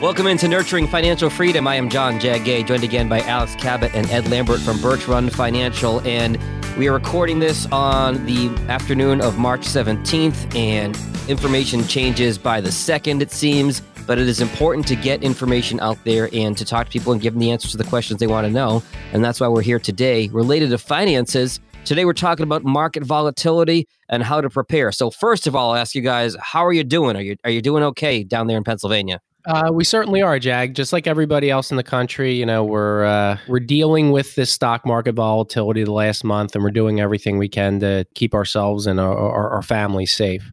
Welcome 0.00 0.26
into 0.26 0.48
Nurturing 0.48 0.88
Financial 0.88 1.30
Freedom. 1.30 1.68
I 1.68 1.76
am 1.76 1.88
John 1.88 2.18
Jagay, 2.18 2.66
joined 2.66 2.82
again 2.82 3.08
by 3.08 3.20
Alex 3.20 3.54
Cabot 3.54 3.94
and 3.94 4.10
Ed 4.10 4.28
Lambert 4.28 4.58
from 4.60 4.80
Birch 4.82 5.06
Run 5.06 5.30
Financial. 5.30 6.00
And 6.00 6.36
we 6.76 6.88
are 6.88 6.92
recording 6.92 7.38
this 7.38 7.66
on 7.66 8.26
the 8.26 8.48
afternoon 8.68 9.20
of 9.20 9.38
March 9.38 9.60
17th, 9.60 10.56
and 10.56 10.98
information 11.30 11.86
changes 11.86 12.38
by 12.38 12.60
the 12.60 12.72
second, 12.72 13.22
it 13.22 13.30
seems. 13.30 13.82
But 14.04 14.18
it 14.18 14.28
is 14.28 14.40
important 14.40 14.88
to 14.88 14.96
get 14.96 15.22
information 15.22 15.78
out 15.78 15.96
there 16.02 16.28
and 16.32 16.58
to 16.58 16.64
talk 16.64 16.86
to 16.86 16.92
people 16.92 17.12
and 17.12 17.22
give 17.22 17.34
them 17.34 17.40
the 17.40 17.52
answers 17.52 17.70
to 17.70 17.78
the 17.78 17.84
questions 17.84 18.18
they 18.18 18.26
want 18.26 18.48
to 18.48 18.52
know. 18.52 18.82
And 19.12 19.24
that's 19.24 19.40
why 19.40 19.46
we're 19.46 19.62
here 19.62 19.78
today, 19.78 20.28
related 20.28 20.70
to 20.70 20.78
finances. 20.78 21.60
Today, 21.84 22.04
we're 22.04 22.14
talking 22.14 22.42
about 22.42 22.64
market 22.64 23.04
volatility 23.04 23.86
and 24.08 24.24
how 24.24 24.40
to 24.40 24.50
prepare. 24.50 24.90
So, 24.90 25.10
first 25.10 25.46
of 25.46 25.54
all, 25.54 25.70
I'll 25.70 25.80
ask 25.80 25.94
you 25.94 26.02
guys, 26.02 26.36
how 26.40 26.66
are 26.66 26.72
you 26.72 26.82
doing? 26.82 27.16
Are 27.16 27.22
you, 27.22 27.36
are 27.44 27.50
you 27.50 27.62
doing 27.62 27.84
okay 27.84 28.24
down 28.24 28.48
there 28.48 28.58
in 28.58 28.64
Pennsylvania? 28.64 29.20
Uh, 29.46 29.70
we 29.72 29.84
certainly 29.84 30.22
are, 30.22 30.38
Jag. 30.38 30.74
Just 30.74 30.92
like 30.92 31.06
everybody 31.06 31.50
else 31.50 31.70
in 31.70 31.76
the 31.76 31.82
country, 31.82 32.34
you 32.34 32.46
know, 32.46 32.64
we're 32.64 33.04
uh, 33.04 33.38
we're 33.46 33.60
dealing 33.60 34.10
with 34.10 34.34
this 34.36 34.50
stock 34.50 34.86
market 34.86 35.14
volatility 35.14 35.84
the 35.84 35.92
last 35.92 36.24
month, 36.24 36.54
and 36.54 36.64
we're 36.64 36.70
doing 36.70 37.00
everything 37.00 37.36
we 37.36 37.48
can 37.48 37.78
to 37.80 38.06
keep 38.14 38.34
ourselves 38.34 38.86
and 38.86 38.98
our, 38.98 39.16
our, 39.16 39.50
our 39.50 39.62
families 39.62 40.12
safe. 40.12 40.50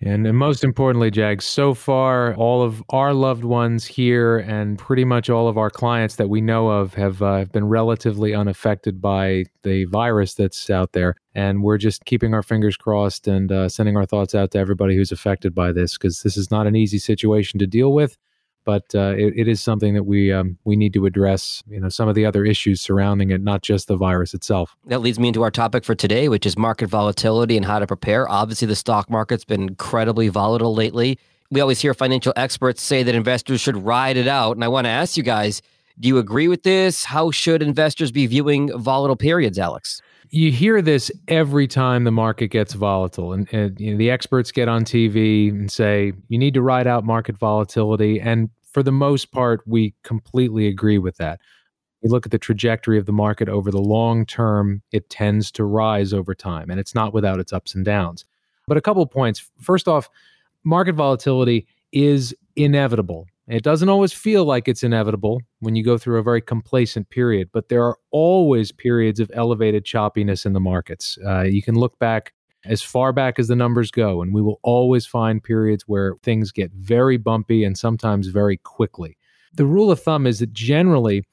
And, 0.00 0.26
and 0.26 0.36
most 0.36 0.64
importantly, 0.64 1.10
Jag, 1.10 1.40
so 1.40 1.72
far, 1.72 2.34
all 2.34 2.62
of 2.62 2.82
our 2.90 3.14
loved 3.14 3.44
ones 3.44 3.86
here 3.86 4.36
and 4.36 4.78
pretty 4.78 5.04
much 5.04 5.30
all 5.30 5.48
of 5.48 5.56
our 5.56 5.70
clients 5.70 6.16
that 6.16 6.28
we 6.28 6.42
know 6.42 6.68
of 6.68 6.92
have 6.92 7.22
uh, 7.22 7.46
been 7.46 7.66
relatively 7.68 8.34
unaffected 8.34 9.00
by 9.00 9.44
the 9.62 9.86
virus 9.86 10.34
that's 10.34 10.68
out 10.68 10.92
there. 10.92 11.14
And 11.34 11.62
we're 11.62 11.78
just 11.78 12.04
keeping 12.04 12.34
our 12.34 12.42
fingers 12.42 12.76
crossed 12.76 13.26
and 13.26 13.50
uh, 13.50 13.70
sending 13.70 13.96
our 13.96 14.04
thoughts 14.04 14.34
out 14.34 14.50
to 14.50 14.58
everybody 14.58 14.94
who's 14.94 15.12
affected 15.12 15.54
by 15.54 15.72
this 15.72 15.96
because 15.96 16.22
this 16.22 16.36
is 16.36 16.50
not 16.50 16.66
an 16.66 16.76
easy 16.76 16.98
situation 16.98 17.58
to 17.60 17.66
deal 17.66 17.92
with 17.94 18.18
but 18.64 18.94
uh, 18.94 19.14
it, 19.16 19.34
it 19.36 19.48
is 19.48 19.60
something 19.60 19.94
that 19.94 20.04
we 20.04 20.32
um, 20.32 20.58
we 20.64 20.76
need 20.76 20.92
to 20.94 21.06
address. 21.06 21.62
You 21.68 21.80
know, 21.80 21.88
some 21.88 22.08
of 22.08 22.14
the 22.14 22.26
other 22.26 22.44
issues 22.44 22.80
surrounding 22.80 23.30
it, 23.30 23.42
not 23.42 23.62
just 23.62 23.88
the 23.88 23.96
virus 23.96 24.34
itself. 24.34 24.76
That 24.86 25.00
leads 25.00 25.18
me 25.18 25.28
into 25.28 25.42
our 25.42 25.50
topic 25.50 25.84
for 25.84 25.94
today, 25.94 26.28
which 26.28 26.46
is 26.46 26.56
market 26.56 26.88
volatility 26.88 27.56
and 27.56 27.66
how 27.66 27.78
to 27.78 27.86
prepare. 27.86 28.28
Obviously, 28.28 28.66
the 28.66 28.76
stock 28.76 29.10
market's 29.10 29.44
been 29.44 29.62
incredibly 29.62 30.28
volatile 30.28 30.74
lately. 30.74 31.18
We 31.50 31.60
always 31.60 31.80
hear 31.80 31.94
financial 31.94 32.32
experts 32.36 32.82
say 32.82 33.02
that 33.02 33.14
investors 33.14 33.60
should 33.60 33.76
ride 33.76 34.16
it 34.16 34.26
out, 34.26 34.56
and 34.56 34.64
I 34.64 34.68
want 34.68 34.86
to 34.86 34.90
ask 34.90 35.16
you 35.16 35.22
guys: 35.22 35.62
Do 35.98 36.08
you 36.08 36.18
agree 36.18 36.48
with 36.48 36.62
this? 36.62 37.04
How 37.04 37.30
should 37.30 37.62
investors 37.62 38.10
be 38.10 38.26
viewing 38.26 38.76
volatile 38.78 39.16
periods, 39.16 39.58
Alex? 39.58 40.00
You 40.34 40.50
hear 40.50 40.82
this 40.82 41.12
every 41.28 41.68
time 41.68 42.04
the 42.04 42.10
market 42.10 42.48
gets 42.48 42.74
volatile 42.74 43.32
and, 43.32 43.48
and 43.52 43.78
you 43.78 43.92
know, 43.92 43.98
the 43.98 44.10
experts 44.10 44.50
get 44.50 44.68
on 44.68 44.84
tv 44.84 45.50
and 45.50 45.70
say 45.70 46.12
you 46.28 46.38
need 46.38 46.54
to 46.54 46.62
ride 46.62 46.86
out 46.86 47.04
market 47.04 47.36
volatility 47.36 48.20
and 48.20 48.50
for 48.72 48.82
the 48.82 48.92
most 48.92 49.30
part 49.30 49.62
we 49.66 49.94
completely 50.02 50.66
agree 50.66 50.98
with 50.98 51.16
that. 51.18 51.40
You 52.02 52.10
look 52.10 52.26
at 52.26 52.32
the 52.32 52.38
trajectory 52.38 52.98
of 52.98 53.06
the 53.06 53.12
market 53.12 53.48
over 53.48 53.70
the 53.70 53.80
long 53.80 54.26
term 54.26 54.82
it 54.92 55.08
tends 55.08 55.52
to 55.52 55.64
rise 55.64 56.12
over 56.12 56.34
time 56.34 56.68
and 56.68 56.80
it's 56.80 56.94
not 56.94 57.14
without 57.14 57.38
its 57.38 57.52
ups 57.52 57.74
and 57.74 57.84
downs. 57.84 58.24
But 58.66 58.76
a 58.76 58.80
couple 58.80 59.06
points. 59.06 59.48
First 59.60 59.86
off 59.86 60.10
market 60.64 60.96
volatility 60.96 61.66
is 61.92 62.34
inevitable 62.56 63.28
it 63.46 63.62
doesn't 63.62 63.88
always 63.88 64.12
feel 64.12 64.44
like 64.44 64.68
it's 64.68 64.82
inevitable 64.82 65.40
when 65.60 65.76
you 65.76 65.84
go 65.84 65.98
through 65.98 66.18
a 66.18 66.22
very 66.22 66.40
complacent 66.40 67.10
period, 67.10 67.50
but 67.52 67.68
there 67.68 67.84
are 67.84 67.98
always 68.10 68.72
periods 68.72 69.20
of 69.20 69.30
elevated 69.34 69.84
choppiness 69.84 70.46
in 70.46 70.54
the 70.54 70.60
markets. 70.60 71.18
Uh, 71.26 71.42
you 71.42 71.62
can 71.62 71.74
look 71.74 71.98
back 71.98 72.32
as 72.64 72.80
far 72.80 73.12
back 73.12 73.38
as 73.38 73.48
the 73.48 73.56
numbers 73.56 73.90
go, 73.90 74.22
and 74.22 74.34
we 74.34 74.40
will 74.40 74.60
always 74.62 75.04
find 75.04 75.42
periods 75.42 75.84
where 75.86 76.14
things 76.22 76.52
get 76.52 76.72
very 76.72 77.18
bumpy 77.18 77.64
and 77.64 77.76
sometimes 77.76 78.28
very 78.28 78.56
quickly. 78.56 79.18
The 79.52 79.66
rule 79.66 79.90
of 79.90 80.00
thumb 80.00 80.26
is 80.26 80.38
that 80.38 80.52
generally, 80.52 81.24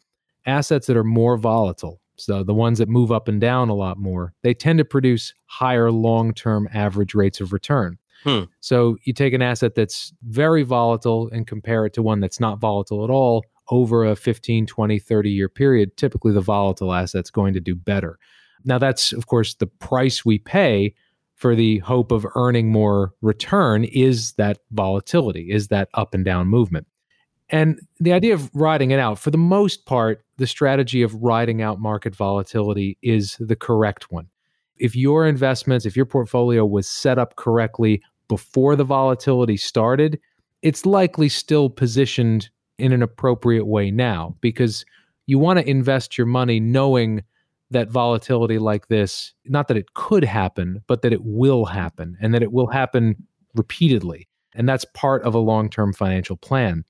assets 0.45 0.87
that 0.87 0.97
are 0.97 1.05
more 1.05 1.37
volatile, 1.37 2.01
so 2.17 2.43
the 2.43 2.53
ones 2.53 2.77
that 2.79 2.89
move 2.89 3.11
up 3.11 3.27
and 3.27 3.39
down 3.39 3.69
a 3.69 3.73
lot 3.73 3.97
more, 3.97 4.33
they 4.43 4.53
tend 4.53 4.79
to 4.79 4.85
produce 4.85 5.33
higher 5.45 5.91
long 5.91 6.33
term 6.33 6.67
average 6.73 7.15
rates 7.15 7.39
of 7.39 7.53
return. 7.53 7.97
Hmm. 8.23 8.43
So 8.59 8.97
you 9.03 9.13
take 9.13 9.33
an 9.33 9.41
asset 9.41 9.75
that's 9.75 10.13
very 10.23 10.63
volatile 10.63 11.29
and 11.31 11.47
compare 11.47 11.85
it 11.85 11.93
to 11.93 12.01
one 12.01 12.19
that's 12.19 12.39
not 12.39 12.59
volatile 12.59 13.03
at 13.03 13.09
all 13.09 13.45
over 13.69 14.05
a 14.05 14.15
15, 14.15 14.65
20, 14.65 14.99
30 14.99 15.29
year 15.29 15.49
period. 15.49 15.97
Typically, 15.97 16.33
the 16.33 16.41
volatile 16.41 16.93
asset's 16.93 17.31
going 17.31 17.53
to 17.53 17.59
do 17.59 17.75
better. 17.75 18.19
Now, 18.63 18.77
that's, 18.77 19.11
of 19.11 19.27
course, 19.27 19.55
the 19.55 19.67
price 19.67 20.23
we 20.23 20.37
pay 20.37 20.93
for 21.35 21.55
the 21.55 21.79
hope 21.79 22.11
of 22.11 22.27
earning 22.35 22.71
more 22.71 23.13
return 23.21 23.83
is 23.85 24.33
that 24.33 24.59
volatility, 24.71 25.51
is 25.51 25.69
that 25.69 25.89
up 25.95 26.13
and 26.13 26.23
down 26.23 26.47
movement. 26.47 26.85
And 27.49 27.81
the 27.99 28.13
idea 28.13 28.33
of 28.33 28.49
riding 28.53 28.91
it 28.91 28.99
out, 28.99 29.17
for 29.17 29.31
the 29.31 29.37
most 29.37 29.85
part, 29.85 30.23
the 30.37 30.47
strategy 30.47 31.01
of 31.01 31.15
riding 31.15 31.61
out 31.61 31.79
market 31.79 32.15
volatility 32.15 32.97
is 33.01 33.37
the 33.39 33.55
correct 33.55 34.11
one. 34.11 34.27
If 34.77 34.95
your 34.95 35.27
investments, 35.27 35.85
if 35.85 35.95
your 35.95 36.05
portfolio 36.05 36.65
was 36.65 36.87
set 36.87 37.19
up 37.19 37.35
correctly 37.35 38.01
before 38.31 38.77
the 38.77 38.85
volatility 38.85 39.57
started, 39.57 40.17
it's 40.61 40.85
likely 40.85 41.27
still 41.27 41.69
positioned 41.69 42.49
in 42.77 42.93
an 42.93 43.03
appropriate 43.03 43.65
way 43.65 43.91
now 43.91 44.37
because 44.39 44.85
you 45.25 45.37
want 45.37 45.59
to 45.59 45.69
invest 45.69 46.17
your 46.17 46.27
money 46.27 46.57
knowing 46.57 47.23
that 47.71 47.89
volatility 47.89 48.57
like 48.57 48.87
this, 48.87 49.33
not 49.47 49.67
that 49.67 49.75
it 49.75 49.95
could 49.95 50.23
happen, 50.23 50.81
but 50.87 51.01
that 51.01 51.11
it 51.11 51.25
will 51.25 51.65
happen 51.65 52.17
and 52.21 52.33
that 52.33 52.41
it 52.41 52.53
will 52.53 52.67
happen 52.67 53.17
repeatedly. 53.53 54.29
And 54.55 54.67
that's 54.69 54.85
part 54.93 55.23
of 55.23 55.35
a 55.35 55.39
long 55.39 55.69
term 55.69 55.91
financial 55.91 56.37
plan. 56.37 56.85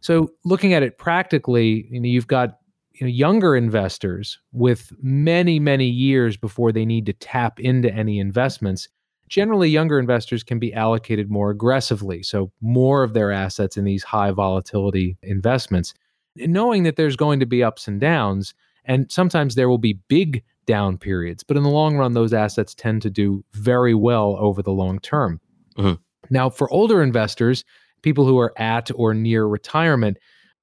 So, 0.00 0.30
looking 0.46 0.72
at 0.72 0.82
it 0.82 0.96
practically, 0.96 1.86
you 1.90 2.00
know, 2.00 2.08
you've 2.08 2.28
got 2.28 2.56
you 2.92 3.06
know, 3.06 3.10
younger 3.10 3.54
investors 3.54 4.38
with 4.52 4.90
many, 5.02 5.58
many 5.60 5.86
years 5.86 6.38
before 6.38 6.72
they 6.72 6.86
need 6.86 7.04
to 7.04 7.12
tap 7.12 7.60
into 7.60 7.92
any 7.92 8.18
investments 8.18 8.88
generally 9.28 9.68
younger 9.68 9.98
investors 9.98 10.42
can 10.42 10.58
be 10.58 10.74
allocated 10.74 11.30
more 11.30 11.50
aggressively. 11.50 12.22
So, 12.22 12.52
more 12.60 13.02
of 13.02 13.14
their 13.14 13.32
assets 13.32 13.76
in 13.76 13.84
these 13.84 14.02
high 14.02 14.30
volatility 14.30 15.16
investments, 15.22 15.94
knowing 16.36 16.82
that 16.84 16.96
there's 16.96 17.16
going 17.16 17.40
to 17.40 17.46
be 17.46 17.62
ups 17.62 17.88
and 17.88 18.00
downs. 18.00 18.54
And 18.84 19.10
sometimes 19.12 19.54
there 19.54 19.68
will 19.68 19.78
be 19.78 20.00
big 20.08 20.42
down 20.66 20.98
periods, 20.98 21.44
but 21.44 21.56
in 21.56 21.62
the 21.62 21.68
long 21.68 21.96
run, 21.96 22.14
those 22.14 22.32
assets 22.32 22.74
tend 22.74 23.02
to 23.02 23.10
do 23.10 23.44
very 23.52 23.94
well 23.94 24.36
over 24.38 24.62
the 24.62 24.72
long 24.72 24.98
term. 24.98 25.40
Mm-hmm. 25.78 26.00
Now, 26.30 26.50
for 26.50 26.72
older 26.72 27.02
investors, 27.02 27.64
people 28.02 28.26
who 28.26 28.38
are 28.38 28.52
at 28.58 28.90
or 28.94 29.14
near 29.14 29.46
retirement, 29.46 30.18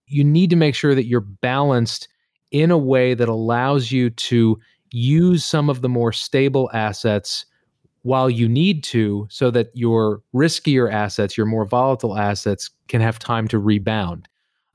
you 0.07 0.23
need 0.23 0.49
to 0.49 0.55
make 0.55 0.75
sure 0.75 0.95
that 0.95 1.05
you're 1.05 1.21
balanced 1.21 2.07
in 2.51 2.71
a 2.71 2.77
way 2.77 3.13
that 3.13 3.29
allows 3.29 3.91
you 3.91 4.09
to 4.09 4.59
use 4.91 5.45
some 5.45 5.69
of 5.69 5.81
the 5.81 5.89
more 5.89 6.11
stable 6.11 6.69
assets 6.73 7.45
while 8.03 8.29
you 8.29 8.47
need 8.47 8.83
to 8.83 9.27
so 9.29 9.51
that 9.51 9.71
your 9.73 10.21
riskier 10.33 10.91
assets, 10.91 11.37
your 11.37 11.45
more 11.45 11.65
volatile 11.65 12.17
assets 12.17 12.69
can 12.87 13.01
have 13.01 13.19
time 13.19 13.47
to 13.47 13.59
rebound. 13.59 14.27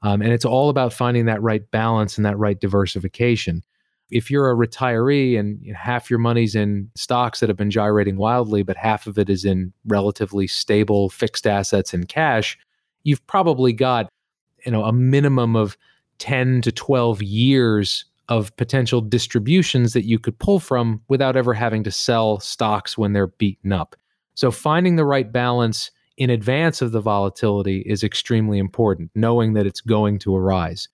Um, 0.03 0.21
and 0.21 0.33
it's 0.33 0.45
all 0.45 0.69
about 0.69 0.93
finding 0.93 1.25
that 1.27 1.43
right 1.43 1.69
balance 1.71 2.19
and 2.19 2.27
that 2.27 2.39
right 2.39 2.61
diversification. 2.61 3.63
If 4.11 4.31
you're 4.31 4.51
a 4.51 4.55
retiree 4.55 5.39
and 5.39 5.65
half 5.75 6.11
your 6.11 6.19
money's 6.19 6.55
in 6.55 6.91
stocks 6.95 7.41
that 7.41 7.49
have 7.49 7.57
been 7.57 7.71
gyrating 7.71 8.17
wildly, 8.17 8.63
but 8.63 8.77
half 8.77 9.07
of 9.07 9.19
it 9.19 9.31
is 9.31 9.47
in 9.47 9.73
relatively 9.87 10.47
stable 10.47 11.09
fixed 11.09 11.47
assets 11.47 11.95
and 11.95 12.07
cash, 12.07 12.59
you've 13.03 13.27
probably 13.27 13.73
got 13.73 14.09
you 14.67 14.73
know 14.73 14.85
a 14.85 14.93
minimum 14.93 15.57
of 15.57 15.77
10 16.19 16.61
to 16.63 16.73
12 16.73 17.23
years 17.23 18.05
of 18.29 18.57
potential 18.57 19.01
distributions 19.01 19.93
that 19.93 20.05
you 20.05 20.19
could 20.19 20.39
pull 20.39 20.59
from 20.59 21.01
without 21.09 21.37
ever 21.37 21.55
having 21.55 21.85
to 21.85 21.91
sell 21.91 22.41
stocks 22.41 22.97
when 22.97 23.13
they're 23.13 23.27
beaten 23.27 23.73
up. 23.73 23.97
So, 24.35 24.51
finding 24.51 24.97
the 24.97 25.05
right 25.05 25.31
balance 25.31 25.91
in 26.17 26.31
advance 26.31 26.81
of 26.81 26.93
the 26.93 27.01
volatility 27.01 27.81
is 27.87 28.05
extremely 28.05 28.59
important, 28.59 29.11
knowing 29.15 29.55
that 29.55 29.67
it's 29.67 29.81
going 29.81 30.19
to 30.21 30.37
arise. 30.37 30.89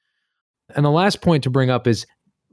And 0.75 0.85
the 0.85 0.91
last 0.91 1.21
point 1.21 1.43
to 1.45 1.51
bring 1.51 1.71
up 1.71 1.87
is 1.87 2.07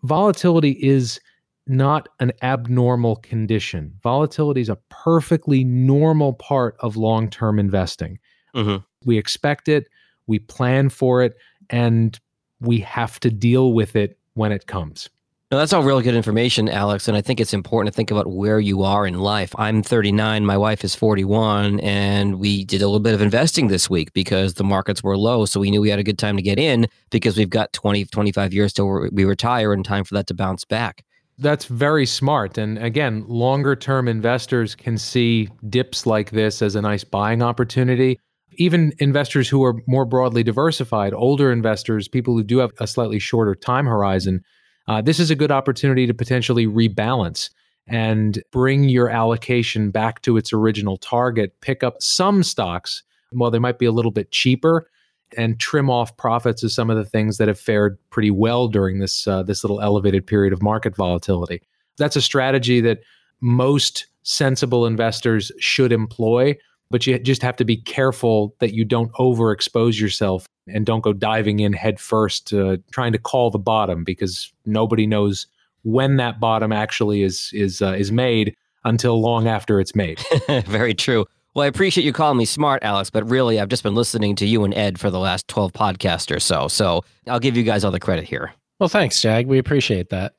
volatility 0.03 0.71
is 0.71 1.19
not 1.65 2.09
an 2.19 2.31
abnormal 2.41 3.17
condition. 3.17 3.93
Volatility 4.01 4.61
is 4.61 4.69
a 4.69 4.77
perfectly 4.89 5.63
normal 5.63 6.33
part 6.33 6.75
of 6.79 6.97
long 6.97 7.29
term 7.29 7.59
investing. 7.59 8.19
Mm-hmm. 8.55 8.83
We 9.05 9.17
expect 9.17 9.67
it, 9.67 9.87
we 10.27 10.39
plan 10.39 10.89
for 10.89 11.23
it, 11.23 11.35
and 11.69 12.17
we 12.59 12.79
have 12.79 13.19
to 13.21 13.29
deal 13.29 13.73
with 13.73 13.95
it 13.95 14.17
when 14.37 14.51
it 14.51 14.67
comes. 14.67 15.09
No, 15.49 15.57
that's 15.57 15.71
all 15.71 15.81
really 15.81 16.03
good 16.03 16.13
information, 16.13 16.67
Alex. 16.67 17.07
And 17.07 17.15
I 17.15 17.21
think 17.21 17.39
it's 17.39 17.53
important 17.53 17.93
to 17.93 17.95
think 17.95 18.11
about 18.11 18.27
where 18.27 18.59
you 18.59 18.83
are 18.83 19.07
in 19.07 19.17
life. 19.17 19.55
I'm 19.57 19.81
39, 19.81 20.45
my 20.45 20.57
wife 20.57 20.83
is 20.83 20.93
41, 20.93 21.79
and 21.79 22.37
we 22.37 22.65
did 22.65 22.81
a 22.81 22.85
little 22.85 22.99
bit 22.99 23.13
of 23.13 23.21
investing 23.21 23.69
this 23.69 23.89
week 23.89 24.11
because 24.11 24.55
the 24.55 24.65
markets 24.65 25.01
were 25.01 25.17
low. 25.17 25.45
So 25.45 25.61
we 25.61 25.71
knew 25.71 25.79
we 25.79 25.89
had 25.89 25.99
a 25.99 26.03
good 26.03 26.17
time 26.17 26.35
to 26.35 26.41
get 26.41 26.59
in 26.59 26.87
because 27.11 27.37
we've 27.37 27.49
got 27.49 27.71
20, 27.71 28.03
25 28.03 28.53
years 28.53 28.73
till 28.73 29.09
we 29.13 29.23
retire 29.23 29.71
and 29.71 29.85
time 29.85 30.03
for 30.03 30.15
that 30.15 30.27
to 30.27 30.33
bounce 30.33 30.65
back. 30.65 31.05
That's 31.37 31.63
very 31.63 32.05
smart. 32.05 32.57
And 32.57 32.77
again, 32.77 33.23
longer 33.29 33.73
term 33.77 34.09
investors 34.09 34.75
can 34.75 34.97
see 34.97 35.47
dips 35.69 36.05
like 36.05 36.31
this 36.31 36.61
as 36.61 36.75
a 36.75 36.81
nice 36.81 37.05
buying 37.05 37.41
opportunity. 37.41 38.19
Even 38.53 38.93
investors 38.99 39.47
who 39.49 39.63
are 39.63 39.75
more 39.87 40.05
broadly 40.05 40.43
diversified, 40.43 41.13
older 41.13 41.51
investors, 41.51 42.07
people 42.07 42.33
who 42.33 42.43
do 42.43 42.57
have 42.59 42.71
a 42.79 42.87
slightly 42.87 43.19
shorter 43.19 43.55
time 43.55 43.85
horizon, 43.85 44.43
uh, 44.87 45.01
this 45.01 45.19
is 45.19 45.29
a 45.29 45.35
good 45.35 45.51
opportunity 45.51 46.07
to 46.07 46.13
potentially 46.13 46.65
rebalance 46.65 47.49
and 47.87 48.41
bring 48.51 48.85
your 48.85 49.09
allocation 49.09 49.91
back 49.91 50.21
to 50.21 50.37
its 50.37 50.51
original 50.51 50.97
target, 50.97 51.53
pick 51.61 51.83
up 51.83 51.95
some 52.01 52.43
stocks, 52.43 53.03
while 53.31 53.51
they 53.51 53.59
might 53.59 53.79
be 53.79 53.85
a 53.85 53.91
little 53.91 54.11
bit 54.11 54.31
cheaper, 54.31 54.89
and 55.37 55.59
trim 55.59 55.89
off 55.89 56.15
profits 56.17 56.63
of 56.63 56.71
some 56.71 56.89
of 56.89 56.97
the 56.97 57.05
things 57.05 57.37
that 57.37 57.47
have 57.47 57.59
fared 57.59 57.97
pretty 58.09 58.31
well 58.31 58.67
during 58.67 58.99
this 58.99 59.27
uh, 59.27 59.43
this 59.43 59.63
little 59.63 59.81
elevated 59.81 60.25
period 60.25 60.53
of 60.53 60.61
market 60.61 60.95
volatility. 60.95 61.61
That's 61.97 62.15
a 62.15 62.21
strategy 62.21 62.79
that 62.81 62.99
most 63.41 64.07
sensible 64.23 64.85
investors 64.85 65.51
should 65.59 65.91
employ 65.91 66.55
but 66.89 67.05
you 67.05 67.17
just 67.19 67.41
have 67.41 67.55
to 67.57 67.65
be 67.65 67.77
careful 67.77 68.55
that 68.59 68.73
you 68.73 68.85
don't 68.85 69.11
overexpose 69.13 69.99
yourself 69.99 70.47
and 70.67 70.85
don't 70.85 71.01
go 71.01 71.13
diving 71.13 71.59
in 71.59 71.73
headfirst 71.73 72.53
uh, 72.53 72.77
trying 72.91 73.11
to 73.11 73.17
call 73.17 73.49
the 73.49 73.59
bottom 73.59 74.03
because 74.03 74.51
nobody 74.65 75.07
knows 75.07 75.47
when 75.83 76.17
that 76.17 76.39
bottom 76.39 76.71
actually 76.71 77.23
is 77.23 77.51
is 77.53 77.81
uh, 77.81 77.93
is 77.93 78.11
made 78.11 78.55
until 78.83 79.19
long 79.21 79.47
after 79.47 79.79
it's 79.79 79.95
made. 79.95 80.21
Very 80.65 80.93
true. 80.93 81.25
Well, 81.53 81.63
I 81.63 81.67
appreciate 81.67 82.03
you 82.03 82.13
calling 82.13 82.37
me 82.37 82.45
smart, 82.45 82.83
Alex, 82.83 83.09
but 83.09 83.27
really, 83.27 83.59
I've 83.59 83.69
just 83.69 83.81
been 83.81 83.95
listening 83.95 84.35
to 84.35 84.45
you 84.45 84.63
and 84.63 84.73
Ed 84.75 84.99
for 84.99 85.09
the 85.09 85.19
last 85.19 85.47
12 85.47 85.73
podcasts 85.73 86.33
or 86.33 86.39
so. 86.39 86.67
So 86.67 87.03
I'll 87.25 87.39
give 87.39 87.57
you 87.57 87.63
guys 87.63 87.83
all 87.83 87.89
the 87.89 87.99
credit 87.99 88.25
here. 88.25 88.53
Well, 88.79 88.89
thanks, 88.89 89.19
Jag. 89.19 89.47
We 89.47 89.57
appreciate 89.57 90.09
that. 90.09 90.35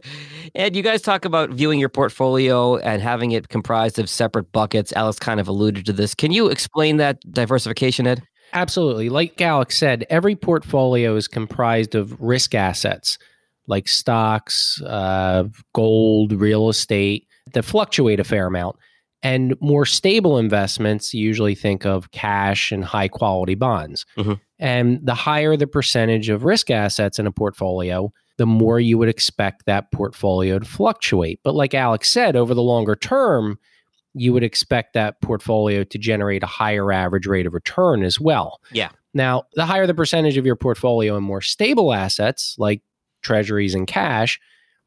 Ed, 0.54 0.76
you 0.76 0.82
guys 0.82 1.02
talk 1.02 1.24
about 1.24 1.50
viewing 1.50 1.80
your 1.80 1.88
portfolio 1.88 2.76
and 2.76 3.02
having 3.02 3.32
it 3.32 3.48
comprised 3.48 3.98
of 3.98 4.08
separate 4.08 4.52
buckets. 4.52 4.92
Alex 4.92 5.18
kind 5.18 5.40
of 5.40 5.48
alluded 5.48 5.86
to 5.86 5.92
this. 5.92 6.14
Can 6.14 6.30
you 6.30 6.48
explain 6.48 6.98
that 6.98 7.20
diversification, 7.32 8.06
Ed? 8.06 8.22
Absolutely. 8.52 9.08
Like 9.08 9.40
Alex 9.40 9.76
said, 9.76 10.06
every 10.08 10.36
portfolio 10.36 11.16
is 11.16 11.26
comprised 11.26 11.94
of 11.94 12.20
risk 12.20 12.54
assets 12.54 13.18
like 13.70 13.88
stocks, 13.88 14.82
uh, 14.82 15.44
gold, 15.72 16.32
real 16.32 16.68
estate 16.68 17.26
that 17.54 17.64
fluctuate 17.64 18.20
a 18.20 18.24
fair 18.24 18.46
amount. 18.46 18.76
And 19.22 19.54
more 19.60 19.84
stable 19.84 20.38
investments 20.38 21.12
you 21.12 21.26
usually 21.26 21.54
think 21.54 21.84
of 21.84 22.10
cash 22.10 22.72
and 22.72 22.82
high 22.82 23.08
quality 23.08 23.54
bonds. 23.54 24.06
Mm-hmm. 24.16 24.34
And 24.58 25.00
the 25.04 25.14
higher 25.14 25.56
the 25.56 25.66
percentage 25.66 26.28
of 26.30 26.44
risk 26.44 26.70
assets 26.70 27.18
in 27.18 27.26
a 27.26 27.32
portfolio, 27.32 28.12
the 28.38 28.46
more 28.46 28.80
you 28.80 28.96
would 28.96 29.08
expect 29.08 29.66
that 29.66 29.92
portfolio 29.92 30.58
to 30.58 30.64
fluctuate. 30.64 31.40
But 31.44 31.54
like 31.54 31.74
Alex 31.74 32.10
said, 32.10 32.36
over 32.36 32.54
the 32.54 32.62
longer 32.62 32.96
term, 32.96 33.58
you 34.14 34.32
would 34.32 34.42
expect 34.42 34.94
that 34.94 35.20
portfolio 35.20 35.84
to 35.84 35.98
generate 35.98 36.42
a 36.42 36.46
higher 36.46 36.90
average 36.90 37.26
rate 37.26 37.46
of 37.46 37.54
return 37.54 38.02
as 38.02 38.18
well. 38.18 38.60
Yeah. 38.72 38.88
Now, 39.12 39.44
the 39.54 39.66
higher 39.66 39.86
the 39.86 39.94
percentage 39.94 40.36
of 40.36 40.46
your 40.46 40.56
portfolio 40.56 41.16
in 41.16 41.22
more 41.22 41.40
stable 41.40 41.92
assets 41.92 42.54
like 42.58 42.82
treasuries 43.22 43.74
and 43.74 43.86
cash, 43.86 44.40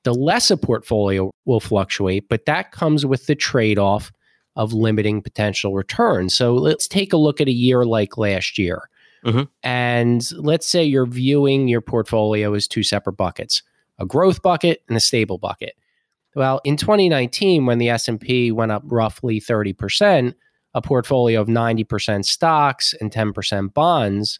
the 0.03 0.13
less 0.13 0.51
a 0.51 0.57
portfolio 0.57 1.31
will 1.45 1.59
fluctuate, 1.59 2.27
but 2.29 2.45
that 2.45 2.71
comes 2.71 3.05
with 3.05 3.27
the 3.27 3.35
trade 3.35 3.79
off 3.79 4.11
of 4.55 4.73
limiting 4.73 5.21
potential 5.21 5.73
returns. 5.73 6.33
So 6.33 6.53
let's 6.53 6.87
take 6.87 7.13
a 7.13 7.17
look 7.17 7.41
at 7.41 7.47
a 7.47 7.53
year 7.53 7.85
like 7.85 8.17
last 8.17 8.57
year. 8.57 8.89
Mm-hmm. 9.25 9.43
And 9.63 10.31
let's 10.33 10.67
say 10.67 10.83
you're 10.83 11.05
viewing 11.05 11.67
your 11.67 11.81
portfolio 11.81 12.53
as 12.53 12.67
two 12.67 12.83
separate 12.83 13.13
buckets, 13.13 13.63
a 13.97 14.05
growth 14.05 14.41
bucket 14.41 14.83
and 14.87 14.97
a 14.97 15.01
stable 15.01 15.37
bucket. 15.37 15.75
Well, 16.35 16.61
in 16.63 16.77
2019 16.77 17.65
when 17.65 17.77
the 17.77 17.89
S&P 17.89 18.51
went 18.51 18.71
up 18.71 18.83
roughly 18.85 19.39
30%, 19.39 20.33
a 20.73 20.81
portfolio 20.81 21.39
of 21.39 21.47
90% 21.47 22.25
stocks 22.25 22.93
and 22.99 23.11
10% 23.11 23.73
bonds, 23.73 24.39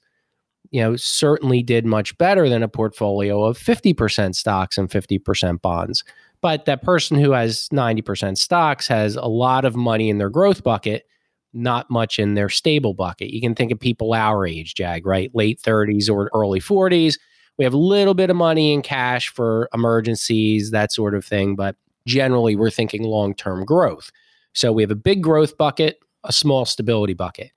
you 0.72 0.82
know, 0.82 0.96
certainly 0.96 1.62
did 1.62 1.86
much 1.86 2.18
better 2.18 2.50
than 2.50 2.64
a 2.64 2.68
portfolio 2.68 3.44
of 3.44 3.58
50% 3.58 4.34
stocks 4.34 4.78
and 4.78 4.90
50% 4.90 5.62
bonds. 5.62 6.04
But 6.44 6.66
that 6.66 6.84
person 6.84 7.18
who 7.18 7.32
has 7.32 7.70
90% 7.70 8.38
stocks 8.38 8.86
has 8.90 9.16
a 9.16 9.28
lot 9.28 9.64
of 9.64 9.78
money 9.78 10.10
in 10.10 10.18
their 10.18 10.30
growth 10.30 10.62
bucket, 10.62 11.06
not 11.54 11.90
much 11.90 12.20
in 12.20 12.34
their 12.34 12.50
stable 12.50 12.94
bucket. 12.94 13.30
You 13.30 13.40
can 13.40 13.56
think 13.56 13.72
of 13.72 13.80
people 13.80 14.14
our 14.14 14.46
age, 14.46 14.76
Jag, 14.76 15.06
right? 15.06 15.32
Late 15.34 15.62
30s 15.62 16.10
or 16.10 16.30
early 16.34 16.60
40s. 16.60 17.18
We 17.58 17.64
have 17.64 17.74
a 17.74 17.78
little 17.78 18.14
bit 18.14 18.30
of 18.30 18.36
money 18.36 18.74
in 18.74 18.82
cash 18.82 19.30
for 19.30 19.70
emergencies, 19.74 20.72
that 20.72 20.92
sort 20.92 21.16
of 21.16 21.24
thing. 21.24 21.56
But 21.56 21.78
generally, 22.06 22.58
we're 22.58 22.70
thinking 22.70 23.04
long 23.04 23.34
term 23.34 23.64
growth. 23.64 24.12
So 24.52 24.74
we 24.74 24.84
have 24.84 24.92
a 24.92 24.96
big 24.96 25.24
growth 25.24 25.58
bucket, 25.58 26.00
a 26.26 26.34
small 26.34 26.66
stability 26.66 27.14
bucket. 27.14 27.52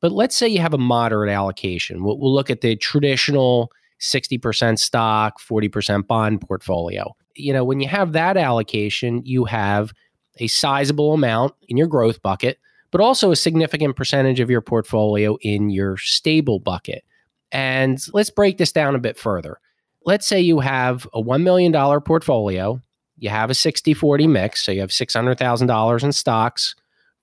But 0.00 0.10
let's 0.10 0.36
say 0.36 0.48
you 0.48 0.58
have 0.58 0.74
a 0.74 0.78
moderate 0.78 1.30
allocation. 1.30 2.02
We'll, 2.02 2.18
we'll 2.18 2.34
look 2.34 2.50
at 2.50 2.60
the 2.60 2.74
traditional 2.74 3.70
60% 4.02 4.78
stock, 4.78 5.40
40% 5.40 6.06
bond 6.06 6.40
portfolio 6.40 7.14
you 7.34 7.52
know, 7.52 7.64
when 7.64 7.80
you 7.80 7.88
have 7.88 8.12
that 8.12 8.36
allocation, 8.36 9.22
you 9.24 9.44
have 9.44 9.92
a 10.38 10.46
sizable 10.46 11.12
amount 11.12 11.54
in 11.68 11.76
your 11.76 11.86
growth 11.86 12.22
bucket, 12.22 12.58
but 12.90 13.00
also 13.00 13.30
a 13.30 13.36
significant 13.36 13.96
percentage 13.96 14.40
of 14.40 14.50
your 14.50 14.60
portfolio 14.60 15.36
in 15.40 15.70
your 15.70 15.96
stable 15.96 16.58
bucket. 16.58 17.04
And 17.50 17.98
let's 18.12 18.30
break 18.30 18.58
this 18.58 18.72
down 18.72 18.94
a 18.94 19.00
bit 19.00 19.18
further. 19.18 19.58
Let's 20.04 20.26
say 20.26 20.40
you 20.40 20.60
have 20.60 21.06
a 21.12 21.22
$1 21.22 21.42
million 21.42 21.72
portfolio, 22.00 22.80
you 23.18 23.28
have 23.28 23.50
a 23.50 23.54
60 23.54 23.94
40 23.94 24.26
mix, 24.26 24.64
so 24.64 24.72
you 24.72 24.80
have 24.80 24.90
$600,000 24.90 26.04
in 26.04 26.12
stocks, 26.12 26.74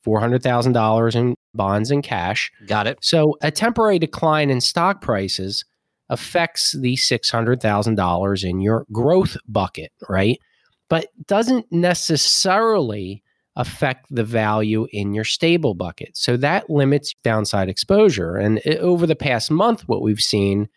$400,000 0.06 1.16
in 1.16 1.36
bonds 1.54 1.92
and 1.92 2.04
cash. 2.04 2.52
Got 2.68 2.88
it. 2.88 3.00
So 3.02 3.38
a 3.42 3.52
temporary 3.52 4.00
decline 4.00 4.50
in 4.50 4.62
stock 4.62 5.02
prices 5.02 5.66
affects 6.10 6.74
the 6.74 6.96
$600,000 6.96 8.44
in 8.44 8.62
your 8.62 8.86
growth 8.92 9.38
bucket, 9.48 9.92
right? 10.08 10.40
But 10.90 11.08
doesn't 11.28 11.72
necessarily 11.72 13.24
affect 13.56 14.06
the 14.10 14.24
value 14.24 14.88
in 14.92 15.14
your 15.14 15.26
stable 15.26 15.74
bucket. 15.74 16.16
So 16.16 16.38
that 16.38 16.70
limits 16.70 17.14
downside 17.24 17.70
exposure. 17.70 18.38
And 18.38 18.62
eh, 18.66 18.78
over 18.78 19.06
the 19.06 19.16
past 19.16 19.52
month, 19.52 19.82
what 19.88 20.02
we've 20.02 20.22
seen 20.22 20.70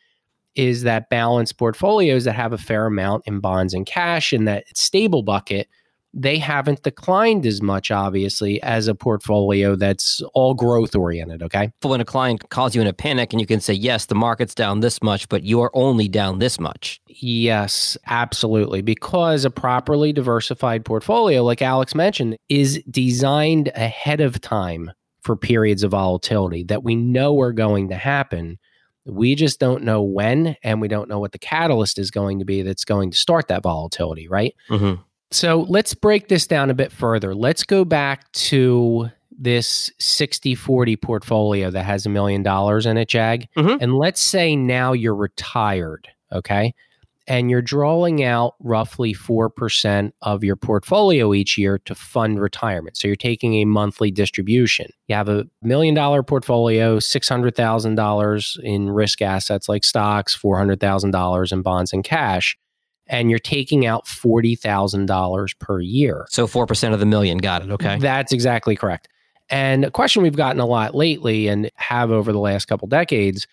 is 0.55 0.83
that 0.83 1.09
balanced 1.09 1.57
portfolios 1.59 2.25
that 2.25 2.35
have 2.35 2.53
a 2.53 2.59
fair 2.59 2.87
amount 2.87 3.23
in 3.27 3.41
bonds 3.41 3.73
and 3.73 3.87
cash 3.87 4.33
in 4.33 4.45
that 4.45 4.65
stable 4.77 5.23
bucket 5.23 5.69
they 6.15 6.39
haven't 6.39 6.83
declined 6.83 7.47
as 7.47 7.63
much, 7.63 7.91
obviously, 7.91 8.63
as 8.63 8.87
a 8.87 8.95
portfolio 8.95 9.77
that's 9.77 10.23
all 10.35 10.53
growth 10.53 10.95
oriented. 10.95 11.43
Okay. 11.43 11.73
When 11.83 12.01
a 12.01 12.05
client 12.05 12.51
calls 12.51 12.75
you 12.75 12.81
in 12.81 12.87
a 12.87 12.93
panic 12.93 13.33
and 13.33 13.41
you 13.41 13.47
can 13.47 13.61
say, 13.61 13.73
yes, 13.73 14.07
the 14.07 14.15
market's 14.15 14.55
down 14.55 14.81
this 14.81 15.03
much, 15.03 15.29
but 15.29 15.45
you're 15.45 15.71
only 15.73 16.09
down 16.09 16.39
this 16.39 16.61
much. 16.61 17.01
Yes, 17.09 17.97
absolutely. 18.07 18.83
Because 18.83 19.45
a 19.45 19.51
properly 19.51 20.13
diversified 20.13 20.85
portfolio, 20.85 21.43
like 21.43 21.63
Alex 21.63 21.95
mentioned, 21.95 22.37
is 22.49 22.83
designed 22.91 23.69
ahead 23.75 24.21
of 24.21 24.41
time 24.41 24.93
for 25.23 25.37
periods 25.37 25.83
of 25.83 25.93
volatility 25.93 26.65
that 26.65 26.83
we 26.83 26.95
know 26.95 27.41
are 27.41 27.53
going 27.53 27.89
to 27.89 27.95
happen. 27.95 28.59
We 29.07 29.35
just 29.35 29.59
don't 29.59 29.83
know 29.83 30.03
when, 30.03 30.57
and 30.63 30.81
we 30.81 30.89
don't 30.89 31.09
know 31.09 31.21
what 31.21 31.33
the 31.33 31.39
catalyst 31.39 31.99
is 31.99 32.11
going 32.11 32.39
to 32.41 32.45
be 32.45 32.63
that's 32.63 32.85
going 32.85 33.13
to 33.13 33.19
start 33.19 33.49
that 33.49 33.63
volatility, 33.63 34.29
right? 34.29 34.55
Mm-hmm. 34.69 35.01
So 35.33 35.67
let's 35.69 35.95
break 35.95 36.29
this 36.29 36.47
down 36.47 36.71
a 36.71 36.75
bit 36.75 36.93
further. 36.93 37.35
Let's 37.35 37.65
go 37.65 37.85
back 37.85 38.31
to 38.33 39.11
this 39.37 39.91
60 39.99 40.55
40 40.55 40.97
portfolio 40.97 41.71
that 41.71 41.85
has 41.85 42.07
a 42.07 42.11
million 42.11 42.43
dollars 42.43 42.87
in 42.87 42.97
it, 42.97 43.09
Jag. 43.09 43.49
Mm-hmm. 43.57 43.83
And 43.83 43.97
let's 43.97 44.21
say 44.21 44.55
now 44.55 44.93
you're 44.93 45.17
retired, 45.17 46.09
okay? 46.31 46.75
And 47.27 47.51
you're 47.51 47.63
drawing 47.63 48.23
out 48.23 48.55
roughly 48.61 49.15
4% 49.15 50.13
of 50.23 50.45
your 50.45 50.57
portfolio 50.57 51.33
each 51.33 51.57
year 51.57 51.79
to 51.79 51.95
fund 51.95 52.41
retirement. 52.41 52.97
So 52.97 53.09
you're 53.09 53.17
taking 53.17 53.55
a 53.55 53.65
monthly 53.65 54.11
distribution. 54.11 54.91
You 55.09 55.15
have 55.15 55.29
a 55.29 55.47
million 55.63 55.95
dollar 55.95 56.23
portfolio, 56.23 56.99
$600,000 56.99 58.59
in 58.61 58.91
risk 58.91 59.23
assets 59.23 59.69
like 59.69 59.85
stocks, 59.85 60.37
$400,000 60.37 61.53
in 61.53 61.63
bonds 61.63 61.93
and 61.93 62.05
cash 62.05 62.59
and 63.07 63.31
you're 63.31 63.39
taking 63.39 63.87
out 63.87 64.07
$40,000 64.07 65.59
per 65.59 65.81
year. 65.81 66.27
So 66.31 66.47
4% 66.47 66.93
of 66.93 67.01
the 67.01 67.07
million. 67.07 67.39
Got 67.39 67.63
it. 67.63 67.71
Okay. 67.71 67.99
That's 67.99 68.33
exactly 68.33 68.77
correct. 68.77 69.09
And 69.51 69.85
a 69.85 69.91
question 69.91 70.23
we've 70.23 70.37
gotten 70.37 70.61
a 70.61 70.67
lot 70.67 70.95
lately 70.95 71.49
and 71.49 71.71
have 71.75 72.11
over 72.11 72.33
the 72.33 72.39
last 72.39 72.67
couple 72.67 72.89
decades 72.89 73.47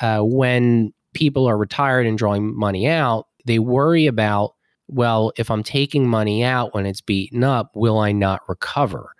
uh, 0.00 0.20
when 0.20 0.92
people 1.14 1.48
are 1.48 1.56
retired 1.56 2.06
and 2.06 2.18
drawing 2.18 2.56
money 2.56 2.86
out, 2.86 3.26
they 3.46 3.58
worry 3.58 4.06
about, 4.06 4.54
well, 4.88 5.32
if 5.36 5.50
I'm 5.50 5.62
taking 5.62 6.06
money 6.06 6.44
out 6.44 6.74
when 6.74 6.84
it's 6.84 7.00
beaten 7.00 7.42
up, 7.42 7.70
will 7.74 7.98
I 7.98 8.12
not 8.12 8.42
recover? 8.48 9.12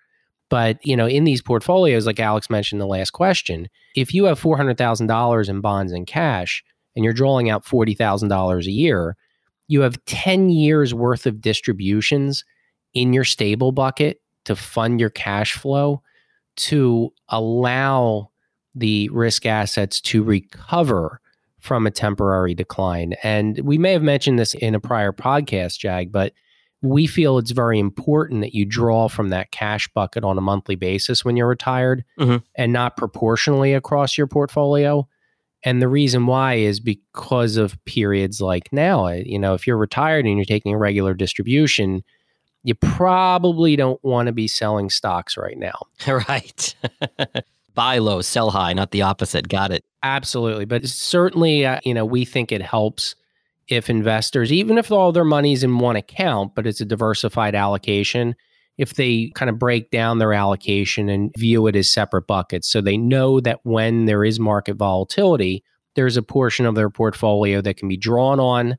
But, 0.48 0.78
you 0.84 0.96
know, 0.96 1.06
in 1.06 1.24
these 1.24 1.42
portfolios, 1.42 2.06
like 2.06 2.20
Alex 2.20 2.50
mentioned 2.50 2.80
in 2.80 2.86
the 2.86 2.92
last 2.92 3.10
question, 3.10 3.68
if 3.94 4.14
you 4.14 4.24
have 4.24 4.40
$400,000 4.40 5.48
in 5.48 5.60
bonds 5.60 5.92
and 5.92 6.06
cash 6.06 6.62
and 6.94 7.04
you're 7.04 7.14
drawing 7.14 7.50
out 7.50 7.64
$40,000 7.64 8.66
a 8.66 8.70
year, 8.70 9.16
you 9.68 9.80
have 9.80 10.02
10 10.06 10.50
years 10.50 10.94
worth 10.94 11.26
of 11.26 11.40
distributions 11.40 12.44
in 12.94 13.12
your 13.12 13.24
stable 13.24 13.72
bucket 13.72 14.20
to 14.44 14.54
fund 14.56 15.00
your 15.00 15.10
cash 15.10 15.54
flow 15.54 16.02
to 16.56 17.12
allow 17.28 18.30
the 18.74 19.08
risk 19.12 19.44
assets 19.46 20.00
to 20.00 20.22
recover 20.22 21.20
from 21.60 21.86
a 21.86 21.90
temporary 21.90 22.54
decline. 22.54 23.14
And 23.22 23.58
we 23.64 23.76
may 23.78 23.92
have 23.92 24.02
mentioned 24.02 24.38
this 24.38 24.54
in 24.54 24.74
a 24.74 24.80
prior 24.80 25.12
podcast, 25.12 25.78
Jag, 25.78 26.12
but 26.12 26.32
we 26.82 27.06
feel 27.06 27.38
it's 27.38 27.50
very 27.50 27.78
important 27.78 28.42
that 28.42 28.54
you 28.54 28.64
draw 28.64 29.08
from 29.08 29.30
that 29.30 29.50
cash 29.50 29.88
bucket 29.94 30.22
on 30.22 30.38
a 30.38 30.42
monthly 30.42 30.76
basis 30.76 31.24
when 31.24 31.36
you're 31.36 31.48
retired 31.48 32.04
Mhm. 32.18 32.42
and 32.54 32.72
not 32.72 32.96
proportionally 32.96 33.72
across 33.74 34.16
your 34.16 34.26
portfolio. 34.26 35.08
And 35.66 35.82
the 35.82 35.88
reason 35.88 36.26
why 36.26 36.54
is 36.54 36.78
because 36.78 37.56
of 37.56 37.76
periods 37.84 38.40
like 38.40 38.72
now. 38.72 39.06
Uh, 39.08 39.20
You 39.24 39.38
know, 39.38 39.52
if 39.52 39.66
you're 39.66 39.76
retired 39.76 40.24
and 40.24 40.38
you're 40.38 40.44
taking 40.44 40.72
a 40.72 40.78
regular 40.78 41.12
distribution, 41.12 42.04
you 42.62 42.74
probably 42.76 43.74
don't 43.74 44.02
want 44.04 44.28
to 44.28 44.32
be 44.32 44.46
selling 44.46 44.90
stocks 44.90 45.36
right 45.36 45.58
now. 45.58 45.74
right. 46.06 46.74
Buy 47.74 47.98
low, 47.98 48.22
sell 48.22 48.50
high, 48.50 48.72
not 48.72 48.92
the 48.92 49.02
opposite. 49.02 49.48
Got 49.48 49.72
it. 49.72 49.84
Absolutely. 50.04 50.66
But 50.66 50.86
certainly, 50.86 51.66
uh, 51.66 51.80
you 51.84 51.92
know, 51.92 52.04
we 52.04 52.24
think 52.24 52.52
it 52.52 52.62
helps 52.62 53.16
if 53.68 53.90
investors, 53.90 54.52
even 54.52 54.78
if 54.78 54.92
all 54.92 55.10
their 55.10 55.24
money's 55.24 55.64
in 55.64 55.78
one 55.80 55.96
account, 55.96 56.54
but 56.54 56.66
it's 56.66 56.80
a 56.80 56.84
diversified 56.84 57.56
allocation, 57.56 58.36
if 58.78 58.94
they 58.94 59.30
kind 59.34 59.48
of 59.48 59.58
break 59.58 59.90
down 59.90 60.18
their 60.18 60.32
allocation 60.32 61.08
and 61.08 61.32
view 61.36 61.66
it 61.66 61.76
as 61.76 61.88
separate 61.88 62.26
buckets. 62.26 62.68
So 62.68 62.80
they 62.80 62.96
know 62.96 63.40
that 63.40 63.60
when 63.62 64.04
there 64.04 64.24
is 64.24 64.38
market 64.38 64.76
volatility, 64.76 65.64
there's 65.94 66.16
a 66.16 66.22
portion 66.22 66.66
of 66.66 66.74
their 66.74 66.90
portfolio 66.90 67.60
that 67.62 67.78
can 67.78 67.88
be 67.88 67.96
drawn 67.96 68.38
on 68.38 68.76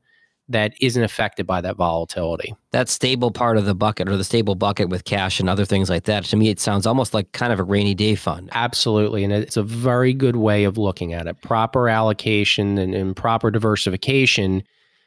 that 0.50 0.72
isn't 0.80 1.02
affected 1.02 1.46
by 1.46 1.60
that 1.60 1.76
volatility. 1.76 2.54
That 2.70 2.88
stable 2.88 3.30
part 3.30 3.58
of 3.58 3.66
the 3.66 3.74
bucket 3.74 4.08
or 4.08 4.16
the 4.16 4.24
stable 4.24 4.54
bucket 4.54 4.88
with 4.88 5.04
cash 5.04 5.40
and 5.40 5.48
other 5.48 5.66
things 5.66 5.90
like 5.90 6.04
that, 6.04 6.24
to 6.24 6.36
me, 6.36 6.48
it 6.48 6.58
sounds 6.58 6.86
almost 6.86 7.12
like 7.12 7.32
kind 7.32 7.52
of 7.52 7.60
a 7.60 7.64
rainy 7.64 7.94
day 7.94 8.14
fund. 8.14 8.48
Absolutely. 8.52 9.24
And 9.24 9.32
it's 9.32 9.58
a 9.58 9.62
very 9.62 10.14
good 10.14 10.36
way 10.36 10.64
of 10.64 10.78
looking 10.78 11.12
at 11.12 11.26
it. 11.26 11.42
Proper 11.42 11.88
allocation 11.88 12.78
and, 12.78 12.94
and 12.94 13.14
proper 13.14 13.50
diversification 13.50 14.62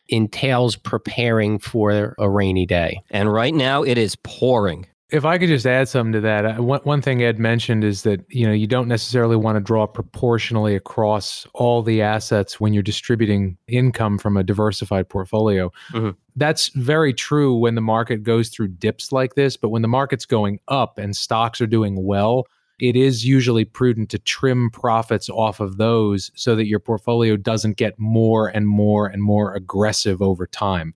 entails 0.09 0.75
preparing 0.75 1.59
for 1.59 2.15
a 2.19 2.29
rainy 2.29 2.65
day. 2.65 3.01
And 3.11 3.31
right 3.31 3.53
now 3.53 3.83
it 3.83 3.97
is 3.97 4.15
pouring. 4.17 4.87
If 5.09 5.25
I 5.25 5.37
could 5.37 5.49
just 5.49 5.65
add 5.65 5.89
something 5.89 6.13
to 6.13 6.21
that, 6.21 6.45
uh, 6.45 6.63
one, 6.63 6.79
one 6.83 7.01
thing 7.01 7.21
Ed 7.21 7.37
mentioned 7.37 7.83
is 7.83 8.03
that 8.03 8.21
you 8.29 8.47
know 8.47 8.53
you 8.53 8.65
don't 8.65 8.87
necessarily 8.87 9.35
want 9.35 9.57
to 9.57 9.59
draw 9.59 9.85
proportionally 9.85 10.73
across 10.73 11.45
all 11.53 11.81
the 11.83 12.01
assets 12.01 12.61
when 12.61 12.73
you're 12.73 12.81
distributing 12.81 13.57
income 13.67 14.17
from 14.17 14.37
a 14.37 14.43
diversified 14.43 15.09
portfolio. 15.09 15.69
Mhm. 15.91 16.15
That's 16.37 16.69
very 16.69 17.13
true 17.13 17.57
when 17.57 17.75
the 17.75 17.81
market 17.81 18.23
goes 18.23 18.47
through 18.47 18.69
dips 18.69 19.11
like 19.11 19.35
this, 19.35 19.57
but 19.57 19.67
when 19.67 19.81
the 19.81 19.89
market's 19.89 20.25
going 20.25 20.59
up 20.69 20.97
and 20.97 21.13
stocks 21.13 21.59
are 21.59 21.67
doing 21.67 22.05
well, 22.05 22.45
it 22.81 22.95
is 22.95 23.23
usually 23.23 23.63
prudent 23.63 24.09
to 24.09 24.17
trim 24.17 24.71
profits 24.71 25.29
off 25.29 25.59
of 25.59 25.77
those 25.77 26.31
so 26.33 26.55
that 26.55 26.65
your 26.65 26.79
portfolio 26.79 27.37
doesn't 27.37 27.77
get 27.77 27.97
more 27.99 28.47
and 28.47 28.67
more 28.67 29.05
and 29.05 29.21
more 29.21 29.53
aggressive 29.53 30.19
over 30.19 30.47
time. 30.47 30.95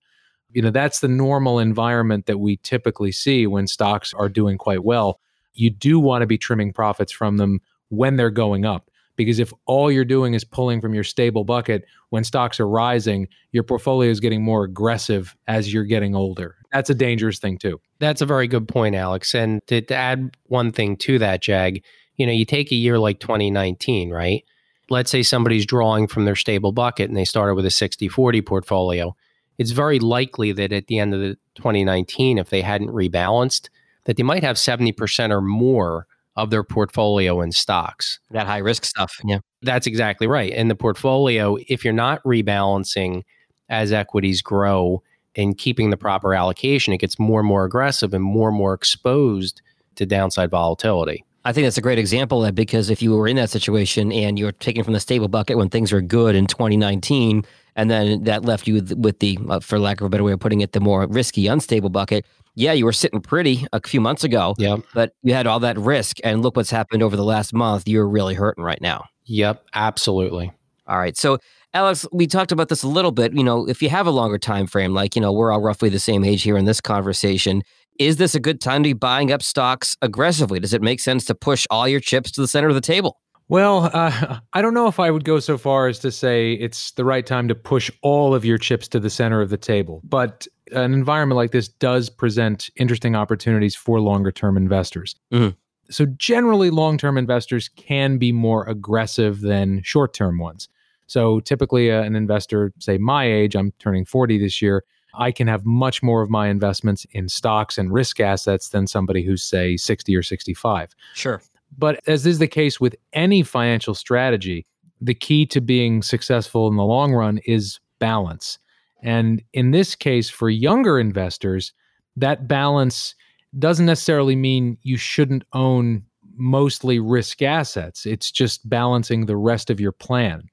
You 0.50 0.62
know 0.62 0.70
that's 0.70 0.98
the 0.98 1.08
normal 1.08 1.60
environment 1.60 2.26
that 2.26 2.38
we 2.38 2.56
typically 2.58 3.12
see 3.12 3.46
when 3.46 3.68
stocks 3.68 4.12
are 4.12 4.28
doing 4.28 4.58
quite 4.58 4.84
well. 4.84 5.20
You 5.54 5.70
do 5.70 6.00
want 6.00 6.22
to 6.22 6.26
be 6.26 6.36
trimming 6.36 6.72
profits 6.72 7.12
from 7.12 7.36
them 7.36 7.60
when 7.88 8.16
they're 8.16 8.30
going 8.30 8.64
up 8.64 8.90
because 9.16 9.38
if 9.38 9.52
all 9.66 9.90
you're 9.90 10.04
doing 10.04 10.34
is 10.34 10.44
pulling 10.44 10.80
from 10.80 10.94
your 10.94 11.04
stable 11.04 11.44
bucket 11.44 11.84
when 12.10 12.22
stocks 12.22 12.60
are 12.60 12.68
rising 12.68 13.26
your 13.52 13.62
portfolio 13.62 14.10
is 14.10 14.20
getting 14.20 14.42
more 14.42 14.64
aggressive 14.64 15.34
as 15.48 15.72
you're 15.72 15.84
getting 15.84 16.14
older 16.14 16.56
that's 16.72 16.90
a 16.90 16.94
dangerous 16.94 17.38
thing 17.38 17.58
too 17.58 17.80
That's 17.98 18.20
a 18.20 18.26
very 18.26 18.48
good 18.48 18.68
point, 18.68 18.94
Alex. 18.94 19.34
And 19.34 19.66
to, 19.68 19.80
to 19.80 19.94
add 19.94 20.36
one 20.46 20.72
thing 20.72 20.96
to 20.98 21.18
that, 21.18 21.42
Jag, 21.42 21.82
you 22.16 22.26
know, 22.26 22.32
you 22.32 22.44
take 22.44 22.70
a 22.72 22.76
year 22.76 22.98
like 22.98 23.20
2019, 23.20 24.10
right? 24.10 24.44
Let's 24.90 25.10
say 25.10 25.22
somebody's 25.22 25.66
drawing 25.66 26.06
from 26.06 26.24
their 26.24 26.36
stable 26.36 26.72
bucket 26.72 27.08
and 27.08 27.16
they 27.16 27.24
started 27.24 27.54
with 27.54 27.66
a 27.66 27.70
60 27.70 28.08
40 28.08 28.42
portfolio. 28.42 29.16
It's 29.58 29.70
very 29.70 29.98
likely 29.98 30.52
that 30.52 30.72
at 30.72 30.86
the 30.86 30.98
end 30.98 31.14
of 31.14 31.20
the 31.20 31.36
2019, 31.54 32.38
if 32.38 32.50
they 32.50 32.60
hadn't 32.60 32.90
rebalanced, 32.90 33.70
that 34.04 34.16
they 34.16 34.22
might 34.22 34.44
have 34.44 34.56
70% 34.56 35.30
or 35.30 35.40
more 35.40 36.06
of 36.36 36.50
their 36.50 36.62
portfolio 36.62 37.40
in 37.40 37.52
stocks. 37.52 38.20
That 38.30 38.46
high 38.46 38.58
risk 38.58 38.84
stuff. 38.84 39.18
Yeah. 39.24 39.38
That's 39.62 39.86
exactly 39.86 40.26
right. 40.26 40.52
And 40.52 40.70
the 40.70 40.74
portfolio, 40.74 41.56
if 41.68 41.84
you're 41.84 41.94
not 41.94 42.22
rebalancing 42.24 43.22
as 43.68 43.92
equities 43.92 44.42
grow 44.42 45.02
and 45.34 45.56
keeping 45.56 45.90
the 45.90 45.96
proper 45.96 46.34
allocation, 46.34 46.92
it 46.92 46.98
gets 46.98 47.18
more 47.18 47.40
and 47.40 47.48
more 47.48 47.64
aggressive 47.64 48.14
and 48.14 48.22
more 48.22 48.48
and 48.48 48.56
more 48.56 48.74
exposed 48.74 49.62
to 49.96 50.06
downside 50.06 50.50
volatility. 50.50 51.24
I 51.44 51.52
think 51.52 51.64
that's 51.64 51.78
a 51.78 51.82
great 51.82 51.98
example 51.98 52.40
of 52.42 52.48
that 52.48 52.54
because 52.54 52.90
if 52.90 53.00
you 53.00 53.12
were 53.12 53.28
in 53.28 53.36
that 53.36 53.50
situation 53.50 54.10
and 54.10 54.36
you 54.36 54.46
were 54.46 54.52
taking 54.52 54.82
from 54.82 54.94
the 54.94 55.00
stable 55.00 55.28
bucket 55.28 55.56
when 55.56 55.68
things 55.68 55.92
were 55.92 56.00
good 56.00 56.34
in 56.34 56.46
2019, 56.46 57.44
and 57.76 57.90
then 57.90 58.24
that 58.24 58.44
left 58.44 58.66
you 58.66 58.74
with, 58.74 58.92
with 58.94 59.20
the, 59.20 59.38
uh, 59.48 59.60
for 59.60 59.78
lack 59.78 60.00
of 60.00 60.06
a 60.06 60.10
better 60.10 60.24
way 60.24 60.32
of 60.32 60.40
putting 60.40 60.60
it, 60.60 60.72
the 60.72 60.80
more 60.80 61.06
risky, 61.06 61.46
unstable 61.46 61.88
bucket. 61.88 62.26
Yeah, 62.56 62.72
you 62.72 62.84
were 62.86 62.92
sitting 62.92 63.20
pretty 63.20 63.66
a 63.72 63.80
few 63.86 64.00
months 64.00 64.24
ago, 64.24 64.54
Yep. 64.58 64.80
but 64.94 65.12
you 65.22 65.34
had 65.34 65.46
all 65.46 65.60
that 65.60 65.78
risk. 65.78 66.16
And 66.24 66.42
look 66.42 66.56
what's 66.56 66.70
happened 66.70 67.02
over 67.02 67.14
the 67.14 67.24
last 67.24 67.52
month. 67.52 67.86
You're 67.86 68.08
really 68.08 68.34
hurting 68.34 68.64
right 68.64 68.80
now. 68.80 69.04
Yep. 69.26 69.62
Absolutely. 69.74 70.52
All 70.88 70.98
right. 70.98 71.16
So, 71.16 71.38
Alex, 71.74 72.06
we 72.12 72.26
talked 72.26 72.52
about 72.52 72.68
this 72.68 72.82
a 72.82 72.88
little 72.88 73.10
bit. 73.12 73.34
You 73.34 73.44
know, 73.44 73.68
if 73.68 73.82
you 73.82 73.90
have 73.90 74.06
a 74.06 74.10
longer 74.10 74.38
time 74.38 74.66
frame, 74.66 74.94
like 74.94 75.14
you 75.14 75.20
know, 75.20 75.32
we're 75.32 75.52
all 75.52 75.60
roughly 75.60 75.88
the 75.90 75.98
same 75.98 76.24
age 76.24 76.42
here 76.42 76.56
in 76.56 76.64
this 76.64 76.80
conversation. 76.80 77.62
Is 77.98 78.16
this 78.16 78.34
a 78.34 78.40
good 78.40 78.60
time 78.60 78.82
to 78.82 78.88
be 78.90 78.92
buying 78.94 79.32
up 79.32 79.42
stocks 79.42 79.96
aggressively? 80.02 80.60
Does 80.60 80.72
it 80.74 80.82
make 80.82 81.00
sense 81.00 81.24
to 81.26 81.34
push 81.34 81.66
all 81.70 81.86
your 81.88 82.00
chips 82.00 82.30
to 82.32 82.40
the 82.40 82.48
center 82.48 82.68
of 82.68 82.74
the 82.74 82.80
table? 82.80 83.18
Well, 83.48 83.90
uh, 83.92 84.40
I 84.52 84.62
don't 84.62 84.74
know 84.74 84.88
if 84.88 84.98
I 84.98 85.10
would 85.10 85.24
go 85.24 85.38
so 85.38 85.58
far 85.58 85.86
as 85.88 85.98
to 86.00 86.10
say 86.10 86.54
it's 86.54 86.92
the 86.92 87.04
right 87.04 87.24
time 87.24 87.48
to 87.48 87.54
push 87.54 87.90
all 88.02 88.34
of 88.34 88.44
your 88.44 88.58
chips 88.58 88.88
to 88.88 89.00
the 89.00 89.10
center 89.10 89.40
of 89.40 89.50
the 89.50 89.56
table, 89.56 90.00
but 90.04 90.46
an 90.72 90.92
environment 90.92 91.36
like 91.36 91.52
this 91.52 91.68
does 91.68 92.08
present 92.08 92.70
interesting 92.76 93.14
opportunities 93.14 93.74
for 93.76 94.00
longer 94.00 94.32
term 94.32 94.56
investors. 94.56 95.14
Mhm. 95.32 95.56
So, 95.88 96.06
generally, 96.06 96.70
long 96.70 96.98
term 96.98 97.16
investors 97.16 97.68
can 97.68 98.18
be 98.18 98.32
more 98.32 98.64
aggressive 98.68 99.40
than 99.40 99.82
short 99.84 100.12
term 100.12 100.38
ones. 100.38 100.68
So, 101.06 101.38
typically, 101.38 101.92
uh, 101.92 102.02
an 102.02 102.16
investor, 102.16 102.72
say 102.80 102.98
my 102.98 103.24
age, 103.24 103.54
I'm 103.54 103.72
turning 103.78 104.04
40 104.04 104.38
this 104.38 104.60
year, 104.60 104.82
I 105.14 105.30
can 105.30 105.46
have 105.46 105.64
much 105.64 106.02
more 106.02 106.22
of 106.22 106.28
my 106.28 106.48
investments 106.48 107.06
in 107.12 107.28
stocks 107.28 107.78
and 107.78 107.92
risk 107.92 108.18
assets 108.18 108.70
than 108.70 108.88
somebody 108.88 109.22
who's, 109.22 109.44
say, 109.44 109.76
60 109.76 110.16
or 110.16 110.22
65. 110.22 110.94
Sure. 111.14 111.40
But 111.76 112.00
as 112.06 112.26
is 112.26 112.38
the 112.38 112.46
case 112.46 112.80
with 112.80 112.96
any 113.12 113.42
financial 113.42 113.94
strategy, 113.94 114.66
the 115.00 115.14
key 115.14 115.46
to 115.46 115.60
being 115.60 116.02
successful 116.02 116.68
in 116.68 116.76
the 116.76 116.84
long 116.84 117.12
run 117.12 117.38
is 117.46 117.80
balance. 117.98 118.58
And 119.02 119.42
in 119.52 119.70
this 119.70 119.94
case, 119.94 120.30
for 120.30 120.48
younger 120.48 120.98
investors, 120.98 121.72
that 122.16 122.48
balance 122.48 123.14
doesn't 123.58 123.86
necessarily 123.86 124.36
mean 124.36 124.78
you 124.82 124.96
shouldn't 124.96 125.44
own 125.52 126.02
mostly 126.36 126.98
risk 126.98 127.42
assets. 127.42 128.06
It's 128.06 128.30
just 128.30 128.68
balancing 128.68 129.26
the 129.26 129.36
rest 129.36 129.70
of 129.70 129.80
your 129.80 129.92
plan. 129.92 130.48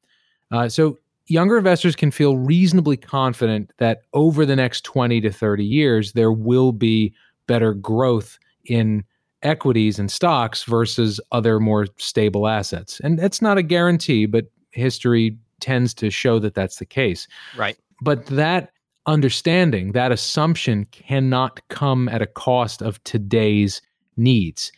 Uh, 0.52 0.70
so, 0.70 1.00
younger 1.28 1.58
investors 1.58 1.96
can 1.96 2.12
feel 2.12 2.38
reasonably 2.38 2.98
confident 2.98 3.72
that 3.78 4.02
over 4.14 4.46
the 4.46 4.56
next 4.56 4.84
20 4.84 5.22
to 5.22 5.32
30 5.32 5.64
years, 5.64 6.14
there 6.14 6.32
will 6.32 6.72
be 6.74 7.14
better 7.48 7.74
growth 7.74 8.38
in 8.66 9.04
equities 9.44 10.00
and 10.00 10.12
stocks 10.12 10.64
versus 10.64 11.20
other 11.32 11.60
more 11.60 11.88
stable 11.98 12.48
assets. 12.48 13.00
And 13.04 13.20
that's 13.20 13.42
not 13.42 13.58
a 13.58 13.64
guarantee, 13.64 14.26
but 14.26 14.46
history 14.72 15.38
tends 15.60 15.94
to 15.96 16.10
show 16.10 16.40
that 16.40 16.56
that's 16.56 16.78
the 16.78 16.86
case. 16.86 17.28
Right. 17.56 17.78
But 18.02 18.26
that 18.28 18.72
understanding, 19.06 19.92
that 19.94 20.12
assumption 20.12 20.86
cannot 20.86 21.62
come 21.70 22.10
at 22.10 22.22
a 22.22 22.28
cost 22.28 22.82
of 22.82 23.04
today's 23.04 23.82
needs. 24.18 24.72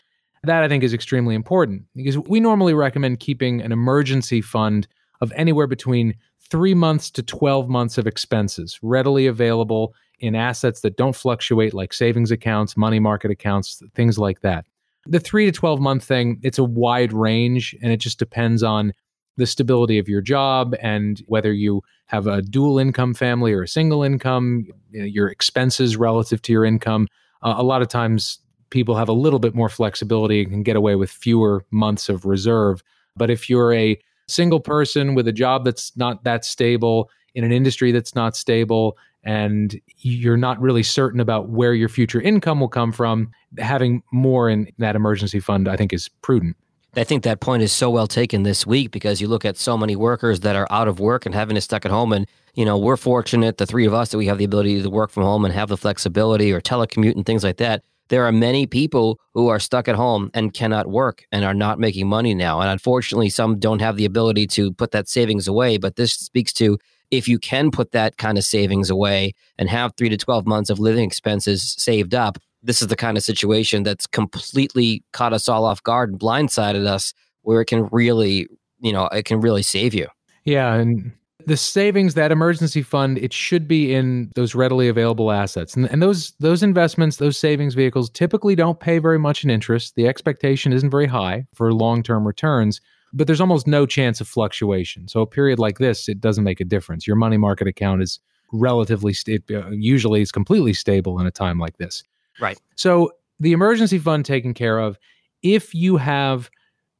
That 0.43 0.63
I 0.63 0.67
think 0.67 0.83
is 0.83 0.93
extremely 0.93 1.35
important 1.35 1.83
because 1.95 2.17
we 2.19 2.39
normally 2.39 2.73
recommend 2.73 3.19
keeping 3.19 3.61
an 3.61 3.71
emergency 3.71 4.41
fund 4.41 4.87
of 5.21 5.31
anywhere 5.35 5.67
between 5.67 6.15
three 6.49 6.75
months 6.75 7.09
to 7.11 7.23
12 7.23 7.67
months 7.67 7.97
of 7.97 8.05
expenses 8.05 8.79
readily 8.83 9.25
available 9.25 9.95
in 10.19 10.35
assets 10.35 10.81
that 10.81 10.97
don't 10.97 11.15
fluctuate, 11.15 11.73
like 11.73 11.93
savings 11.93 12.31
accounts, 12.31 12.77
money 12.77 12.99
market 12.99 13.31
accounts, 13.31 13.81
things 13.93 14.17
like 14.17 14.41
that. 14.41 14.65
The 15.05 15.19
three 15.19 15.45
to 15.45 15.51
12 15.51 15.79
month 15.79 16.03
thing, 16.03 16.39
it's 16.41 16.57
a 16.57 16.63
wide 16.63 17.13
range 17.13 17.75
and 17.81 17.91
it 17.91 17.97
just 17.97 18.17
depends 18.17 18.63
on 18.63 18.93
the 19.37 19.45
stability 19.45 19.99
of 19.99 20.07
your 20.07 20.21
job 20.21 20.75
and 20.79 21.21
whether 21.27 21.51
you 21.51 21.81
have 22.05 22.27
a 22.27 22.41
dual 22.41 22.79
income 22.79 23.13
family 23.13 23.51
or 23.53 23.63
a 23.63 23.67
single 23.67 24.03
income, 24.03 24.65
your 24.91 25.27
expenses 25.27 25.97
relative 25.97 26.41
to 26.43 26.53
your 26.53 26.65
income. 26.65 27.07
Uh, 27.43 27.55
a 27.57 27.63
lot 27.63 27.81
of 27.81 27.87
times 27.87 28.39
people 28.69 28.95
have 28.95 29.09
a 29.09 29.13
little 29.13 29.39
bit 29.39 29.53
more 29.53 29.69
flexibility 29.69 30.41
and 30.41 30.51
can 30.51 30.63
get 30.63 30.75
away 30.75 30.95
with 30.95 31.09
fewer 31.09 31.65
months 31.71 32.09
of 32.09 32.25
reserve. 32.25 32.81
But 33.15 33.29
if 33.29 33.49
you're 33.49 33.73
a 33.73 33.99
single 34.27 34.59
person 34.59 35.15
with 35.15 35.27
a 35.27 35.33
job 35.33 35.65
that's 35.65 35.95
not 35.95 36.23
that 36.23 36.45
stable, 36.45 37.09
in 37.35 37.43
an 37.43 37.51
industry 37.51 37.91
that's 37.91 38.15
not 38.15 38.35
stable, 38.35 38.97
and 39.23 39.79
you're 39.97 40.37
not 40.37 40.59
really 40.59 40.83
certain 40.83 41.19
about 41.19 41.49
where 41.49 41.73
your 41.73 41.89
future 41.89 42.21
income 42.21 42.59
will 42.59 42.69
come 42.69 42.91
from, 42.91 43.31
having 43.59 44.01
more 44.11 44.49
in 44.49 44.71
that 44.77 44.95
emergency 44.95 45.39
fund, 45.39 45.67
I 45.67 45.75
think, 45.75 45.93
is 45.93 46.09
prudent. 46.21 46.55
I 46.97 47.03
think 47.03 47.23
that 47.23 47.41
point 47.41 47.61
is 47.61 47.73
so 47.73 47.89
well 47.89 48.07
taken 48.07 48.43
this 48.43 48.65
week 48.65 48.91
because 48.91 49.19
you 49.19 49.27
look 49.27 49.43
at 49.43 49.57
so 49.57 49.77
many 49.77 49.97
workers 49.97 50.39
that 50.41 50.55
are 50.55 50.67
out 50.71 50.87
of 50.87 50.99
work 50.99 51.25
and 51.25 51.35
having 51.35 51.55
to 51.55 51.61
stuck 51.61 51.85
at 51.85 51.91
home. 51.91 52.13
And, 52.13 52.25
you 52.53 52.63
know, 52.63 52.77
we're 52.77 52.95
fortunate, 52.95 53.57
the 53.57 53.65
three 53.65 53.85
of 53.85 53.93
us, 53.93 54.11
that 54.11 54.17
we 54.17 54.27
have 54.27 54.37
the 54.37 54.45
ability 54.45 54.81
to 54.81 54.89
work 54.89 55.11
from 55.11 55.23
home 55.23 55.43
and 55.43 55.53
have 55.53 55.67
the 55.67 55.75
flexibility 55.75 56.53
or 56.53 56.61
telecommute 56.61 57.15
and 57.15 57.25
things 57.25 57.43
like 57.43 57.57
that. 57.57 57.83
There 58.07 58.23
are 58.23 58.31
many 58.31 58.65
people 58.65 59.19
who 59.33 59.49
are 59.49 59.59
stuck 59.59 59.89
at 59.89 59.95
home 59.95 60.29
and 60.33 60.53
cannot 60.53 60.87
work 60.87 61.25
and 61.33 61.43
are 61.43 61.55
not 61.55 61.79
making 61.79 62.07
money 62.07 62.33
now. 62.33 62.61
And 62.61 62.69
unfortunately, 62.69 63.29
some 63.29 63.59
don't 63.59 63.81
have 63.81 63.97
the 63.97 64.05
ability 64.05 64.47
to 64.47 64.71
put 64.71 64.91
that 64.91 65.09
savings 65.09 65.47
away. 65.47 65.77
But 65.77 65.95
this 65.95 66.13
speaks 66.13 66.53
to 66.53 66.77
if 67.11 67.27
you 67.27 67.39
can 67.39 67.71
put 67.71 67.91
that 67.91 68.17
kind 68.17 68.37
of 68.37 68.43
savings 68.43 68.89
away 68.89 69.33
and 69.57 69.69
have 69.69 69.93
three 69.95 70.09
to 70.09 70.17
12 70.17 70.45
months 70.45 70.69
of 70.69 70.79
living 70.79 71.05
expenses 71.05 71.75
saved 71.77 72.13
up, 72.13 72.37
this 72.63 72.81
is 72.81 72.87
the 72.87 72.95
kind 72.95 73.17
of 73.17 73.23
situation 73.23 73.83
that's 73.83 74.07
completely 74.07 75.03
caught 75.13 75.33
us 75.33 75.47
all 75.47 75.65
off 75.65 75.83
guard 75.83 76.11
and 76.11 76.19
blindsided 76.19 76.85
us 76.85 77.13
where 77.43 77.61
it 77.61 77.65
can 77.65 77.87
really, 77.91 78.47
you 78.79 78.91
know, 78.91 79.07
it 79.07 79.25
can 79.25 79.39
really 79.39 79.61
save 79.61 79.93
you. 79.93 80.07
Yeah. 80.45 80.73
And 80.73 81.11
the 81.45 81.57
savings, 81.57 82.15
that 82.15 82.31
emergency 82.31 82.81
fund, 82.81 83.17
it 83.19 83.31
should 83.31 83.67
be 83.67 83.93
in 83.93 84.31
those 84.35 84.55
readily 84.55 84.87
available 84.87 85.31
assets. 85.31 85.75
And, 85.75 85.85
and 85.91 86.01
those 86.01 86.33
those 86.39 86.63
investments, 86.63 87.17
those 87.17 87.37
savings 87.37 87.75
vehicles 87.75 88.09
typically 88.09 88.55
don't 88.55 88.79
pay 88.79 88.97
very 88.97 89.19
much 89.19 89.43
in 89.43 89.49
interest. 89.49 89.95
The 89.95 90.07
expectation 90.07 90.73
isn't 90.73 90.89
very 90.89 91.05
high 91.05 91.45
for 91.53 91.71
long-term 91.71 92.25
returns, 92.25 92.81
but 93.15 93.27
there's 93.27 93.41
almost 93.41 93.65
no 93.65 93.85
chance 93.85 94.19
of 94.19 94.27
fluctuation. 94.27 95.07
So 95.07 95.21
a 95.21 95.27
period 95.27 95.57
like 95.57 95.79
this, 95.79 96.09
it 96.09 96.19
doesn't 96.19 96.43
make 96.43 96.59
a 96.59 96.65
difference. 96.65 97.07
Your 97.07 97.15
money 97.15 97.37
market 97.37 97.67
account 97.67 98.01
is 98.01 98.19
relatively 98.51 99.15
uh, 99.49 99.69
usually 99.71 100.21
is 100.21 100.31
completely 100.31 100.73
stable 100.73 101.19
in 101.19 101.25
a 101.25 101.31
time 101.31 101.57
like 101.57 101.77
this. 101.77 102.03
Right. 102.39 102.59
So 102.75 103.13
the 103.39 103.53
emergency 103.53 103.97
fund 103.97 104.25
taken 104.25 104.53
care 104.53 104.79
of, 104.79 104.99
if 105.41 105.73
you 105.73 105.97
have 105.97 106.49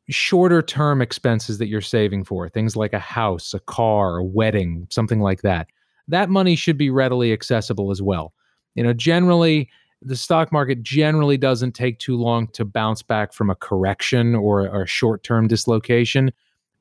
shorter 0.09 0.61
term 0.61 1.01
expenses 1.01 1.57
that 1.57 1.67
you're 1.67 1.81
saving 1.81 2.23
for, 2.23 2.47
things 2.47 2.75
like 2.75 2.93
a 2.93 2.99
house, 2.99 3.53
a 3.53 3.59
car, 3.59 4.17
a 4.17 4.23
wedding, 4.23 4.87
something 4.89 5.19
like 5.19 5.41
that, 5.41 5.67
that 6.07 6.29
money 6.29 6.55
should 6.55 6.77
be 6.77 6.89
readily 6.89 7.33
accessible 7.33 7.91
as 7.91 8.01
well. 8.01 8.33
You 8.75 8.83
know, 8.83 8.93
generally, 8.93 9.69
the 10.05 10.15
stock 10.15 10.51
market 10.51 10.83
generally 10.83 11.37
doesn't 11.37 11.73
take 11.73 11.99
too 11.99 12.15
long 12.15 12.47
to 12.49 12.63
bounce 12.63 13.01
back 13.01 13.33
from 13.33 13.49
a 13.49 13.55
correction 13.55 14.35
or, 14.35 14.67
or 14.69 14.83
a 14.83 14.87
short 14.87 15.23
term 15.23 15.47
dislocation. 15.47 16.31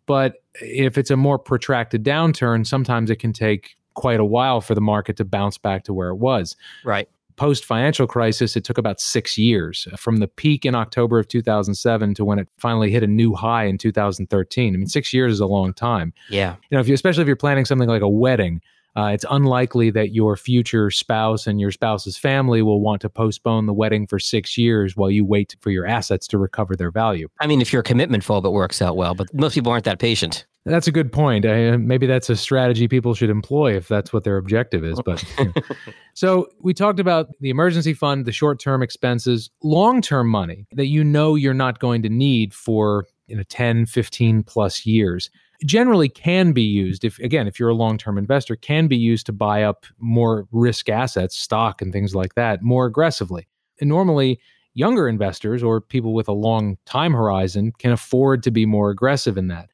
But 0.06 0.36
if 0.60 0.98
it's 0.98 1.10
a 1.10 1.16
more 1.16 1.38
protracted 1.38 2.04
downturn, 2.04 2.66
sometimes 2.66 3.10
it 3.10 3.16
can 3.16 3.32
take 3.32 3.76
quite 3.94 4.20
a 4.20 4.24
while 4.24 4.60
for 4.60 4.74
the 4.74 4.80
market 4.80 5.16
to 5.16 5.24
bounce 5.24 5.56
back 5.56 5.84
to 5.84 5.94
where 5.94 6.10
it 6.10 6.16
was. 6.16 6.54
Right 6.84 7.08
post 7.36 7.64
financial 7.64 8.06
crisis, 8.06 8.56
it 8.56 8.64
took 8.64 8.78
about 8.78 9.00
six 9.00 9.36
years 9.36 9.88
uh, 9.92 9.96
from 9.96 10.18
the 10.18 10.28
peak 10.28 10.64
in 10.64 10.74
October 10.74 11.18
of 11.18 11.28
2007 11.28 12.14
to 12.14 12.24
when 12.24 12.38
it 12.38 12.48
finally 12.58 12.90
hit 12.90 13.02
a 13.02 13.06
new 13.06 13.34
high 13.34 13.64
in 13.64 13.78
2013. 13.78 14.74
I 14.74 14.76
mean, 14.76 14.86
six 14.86 15.12
years 15.12 15.34
is 15.34 15.40
a 15.40 15.46
long 15.46 15.74
time. 15.74 16.12
Yeah. 16.28 16.56
You 16.70 16.76
know, 16.76 16.80
if 16.80 16.88
you, 16.88 16.94
especially 16.94 17.22
if 17.22 17.26
you're 17.26 17.36
planning 17.36 17.64
something 17.64 17.88
like 17.88 18.02
a 18.02 18.08
wedding, 18.08 18.60
uh, 18.96 19.06
it's 19.06 19.24
unlikely 19.30 19.90
that 19.90 20.14
your 20.14 20.36
future 20.36 20.90
spouse 20.90 21.46
and 21.46 21.60
your 21.60 21.70
spouse's 21.70 22.16
family 22.16 22.62
will 22.62 22.80
want 22.80 23.00
to 23.02 23.08
postpone 23.08 23.66
the 23.66 23.72
wedding 23.72 24.06
for 24.06 24.18
six 24.18 24.56
years 24.56 24.96
while 24.96 25.10
you 25.10 25.24
wait 25.24 25.56
for 25.60 25.70
your 25.70 25.86
assets 25.86 26.28
to 26.28 26.38
recover 26.38 26.76
their 26.76 26.90
value. 26.90 27.28
I 27.40 27.46
mean, 27.46 27.60
if 27.60 27.72
you're 27.72 27.80
a 27.80 27.84
commitment 27.84 28.24
phobe, 28.24 28.44
it 28.44 28.50
works 28.50 28.80
out 28.80 28.96
well, 28.96 29.14
but 29.14 29.32
most 29.34 29.54
people 29.54 29.72
aren't 29.72 29.84
that 29.84 29.98
patient. 29.98 30.46
That's 30.66 30.86
a 30.86 30.92
good 30.92 31.12
point. 31.12 31.44
Uh, 31.44 31.76
maybe 31.78 32.06
that's 32.06 32.30
a 32.30 32.36
strategy 32.36 32.88
people 32.88 33.14
should 33.14 33.28
employ 33.28 33.76
if 33.76 33.86
that's 33.86 34.14
what 34.14 34.24
their 34.24 34.38
objective 34.38 34.82
is. 34.82 34.98
But 35.04 35.22
so 36.14 36.48
we 36.60 36.72
talked 36.72 37.00
about 37.00 37.28
the 37.40 37.50
emergency 37.50 37.92
fund, 37.92 38.24
the 38.24 38.32
short 38.32 38.60
term 38.60 38.82
expenses, 38.82 39.50
long 39.62 40.00
term 40.00 40.28
money 40.28 40.66
that 40.72 40.86
you 40.86 41.04
know 41.04 41.34
you're 41.34 41.52
not 41.52 41.80
going 41.80 42.00
to 42.02 42.08
need 42.08 42.54
for 42.54 43.06
you 43.26 43.36
know 43.36 43.42
10, 43.48 43.84
15 43.86 44.42
plus 44.42 44.86
years 44.86 45.30
generally 45.64 46.08
can 46.08 46.52
be 46.52 46.62
used 46.62 47.04
if 47.04 47.18
again 47.20 47.46
if 47.46 47.58
you're 47.58 47.70
a 47.70 47.74
long-term 47.74 48.18
investor 48.18 48.54
can 48.56 48.86
be 48.86 48.96
used 48.96 49.26
to 49.26 49.32
buy 49.32 49.62
up 49.62 49.86
more 49.98 50.46
risk 50.52 50.88
assets 50.88 51.36
stock 51.36 51.80
and 51.80 51.92
things 51.92 52.14
like 52.14 52.34
that 52.34 52.62
more 52.62 52.86
aggressively 52.86 53.46
and 53.80 53.88
normally 53.88 54.38
younger 54.74 55.08
investors 55.08 55.62
or 55.62 55.80
people 55.80 56.12
with 56.12 56.28
a 56.28 56.32
long 56.32 56.76
time 56.84 57.12
horizon 57.12 57.72
can 57.78 57.92
afford 57.92 58.42
to 58.42 58.50
be 58.50 58.66
more 58.66 58.90
aggressive 58.90 59.38
in 59.38 59.48
that 59.48 59.68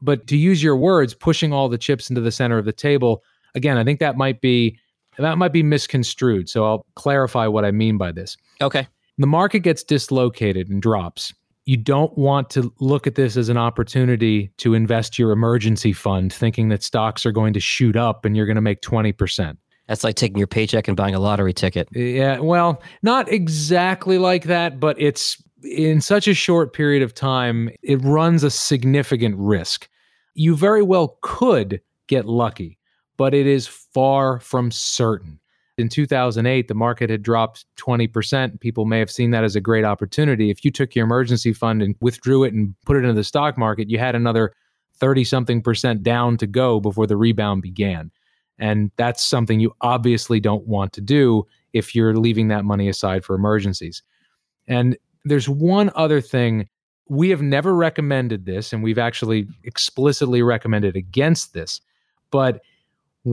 but 0.00 0.26
to 0.28 0.36
use 0.36 0.62
your 0.62 0.76
words, 0.76 1.14
pushing 1.14 1.52
all 1.52 1.68
the 1.68 1.78
chips 1.78 2.08
into 2.08 2.20
the 2.20 2.30
center 2.30 2.58
of 2.58 2.64
the 2.64 2.72
table, 2.72 3.22
again, 3.54 3.78
I 3.78 3.84
think 3.84 4.00
that 4.00 4.16
might 4.16 4.40
be 4.40 4.78
that 5.18 5.36
might 5.36 5.52
be 5.52 5.64
misconstrued. 5.64 6.48
So 6.48 6.64
I'll 6.64 6.86
clarify 6.94 7.48
what 7.48 7.64
I 7.64 7.72
mean 7.72 7.98
by 7.98 8.12
this. 8.12 8.36
Okay. 8.60 8.86
The 9.18 9.26
market 9.26 9.60
gets 9.60 9.82
dislocated 9.82 10.68
and 10.68 10.80
drops. 10.80 11.34
You 11.68 11.76
don't 11.76 12.16
want 12.16 12.48
to 12.52 12.72
look 12.80 13.06
at 13.06 13.14
this 13.14 13.36
as 13.36 13.50
an 13.50 13.58
opportunity 13.58 14.50
to 14.56 14.72
invest 14.72 15.18
your 15.18 15.32
emergency 15.32 15.92
fund 15.92 16.32
thinking 16.32 16.70
that 16.70 16.82
stocks 16.82 17.26
are 17.26 17.30
going 17.30 17.52
to 17.52 17.60
shoot 17.60 17.94
up 17.94 18.24
and 18.24 18.34
you're 18.34 18.46
going 18.46 18.54
to 18.54 18.62
make 18.62 18.80
20%. 18.80 19.54
That's 19.86 20.02
like 20.02 20.14
taking 20.14 20.38
your 20.38 20.46
paycheck 20.46 20.88
and 20.88 20.96
buying 20.96 21.14
a 21.14 21.20
lottery 21.20 21.52
ticket. 21.52 21.86
Yeah, 21.92 22.38
well, 22.38 22.82
not 23.02 23.30
exactly 23.30 24.16
like 24.16 24.44
that, 24.44 24.80
but 24.80 24.98
it's 24.98 25.42
in 25.62 26.00
such 26.00 26.26
a 26.26 26.32
short 26.32 26.72
period 26.72 27.02
of 27.02 27.12
time, 27.12 27.68
it 27.82 28.02
runs 28.02 28.44
a 28.44 28.50
significant 28.50 29.36
risk. 29.36 29.90
You 30.32 30.56
very 30.56 30.82
well 30.82 31.18
could 31.20 31.82
get 32.06 32.24
lucky, 32.24 32.78
but 33.18 33.34
it 33.34 33.46
is 33.46 33.66
far 33.66 34.40
from 34.40 34.70
certain. 34.70 35.38
In 35.78 35.88
2008, 35.88 36.66
the 36.66 36.74
market 36.74 37.08
had 37.08 37.22
dropped 37.22 37.64
20%. 37.76 38.60
People 38.60 38.84
may 38.84 38.98
have 38.98 39.12
seen 39.12 39.30
that 39.30 39.44
as 39.44 39.54
a 39.54 39.60
great 39.60 39.84
opportunity. 39.84 40.50
If 40.50 40.64
you 40.64 40.72
took 40.72 40.96
your 40.96 41.04
emergency 41.04 41.52
fund 41.52 41.82
and 41.82 41.94
withdrew 42.00 42.42
it 42.42 42.52
and 42.52 42.74
put 42.84 42.96
it 42.96 43.04
into 43.04 43.14
the 43.14 43.22
stock 43.22 43.56
market, 43.56 43.88
you 43.88 43.96
had 43.96 44.16
another 44.16 44.52
30 44.96 45.22
something 45.22 45.62
percent 45.62 46.02
down 46.02 46.36
to 46.38 46.48
go 46.48 46.80
before 46.80 47.06
the 47.06 47.16
rebound 47.16 47.62
began. 47.62 48.10
And 48.58 48.90
that's 48.96 49.24
something 49.24 49.60
you 49.60 49.72
obviously 49.80 50.40
don't 50.40 50.66
want 50.66 50.92
to 50.94 51.00
do 51.00 51.46
if 51.72 51.94
you're 51.94 52.16
leaving 52.16 52.48
that 52.48 52.64
money 52.64 52.88
aside 52.88 53.24
for 53.24 53.36
emergencies. 53.36 54.02
And 54.66 54.98
there's 55.24 55.48
one 55.48 55.92
other 55.94 56.20
thing. 56.20 56.68
We 57.08 57.30
have 57.30 57.40
never 57.40 57.72
recommended 57.72 58.46
this, 58.46 58.72
and 58.72 58.82
we've 58.82 58.98
actually 58.98 59.46
explicitly 59.62 60.42
recommended 60.42 60.96
against 60.96 61.54
this. 61.54 61.80
But 62.32 62.62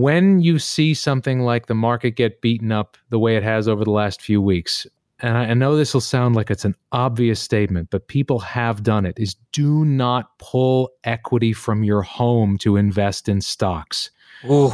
when 0.01 0.39
you 0.39 0.59
see 0.59 0.93
something 0.93 1.41
like 1.41 1.67
the 1.67 1.75
market 1.75 2.11
get 2.11 2.41
beaten 2.41 2.71
up 2.71 2.97
the 3.09 3.19
way 3.19 3.35
it 3.35 3.43
has 3.43 3.67
over 3.67 3.83
the 3.83 3.91
last 3.91 4.21
few 4.21 4.41
weeks, 4.41 4.85
and 5.19 5.37
I, 5.37 5.53
know 5.53 5.77
this 5.77 5.93
will 5.93 6.01
sound 6.01 6.35
like 6.35 6.51
it's 6.51 6.65
an 6.65 6.75
obvious 6.91 7.39
statement, 7.39 7.89
but 7.89 8.09
people 8.09 8.39
have 8.39 8.83
done 8.83 9.05
it, 9.05 9.17
is 9.17 9.35
do 9.53 9.85
not 9.85 10.37
pull 10.39 10.91
equity 11.05 11.53
from 11.53 11.83
your 11.83 12.01
home 12.01 12.57
to 12.59 12.75
invest 12.75 13.29
in 13.29 13.39
stocks. 13.39 14.11
Ooh. 14.49 14.73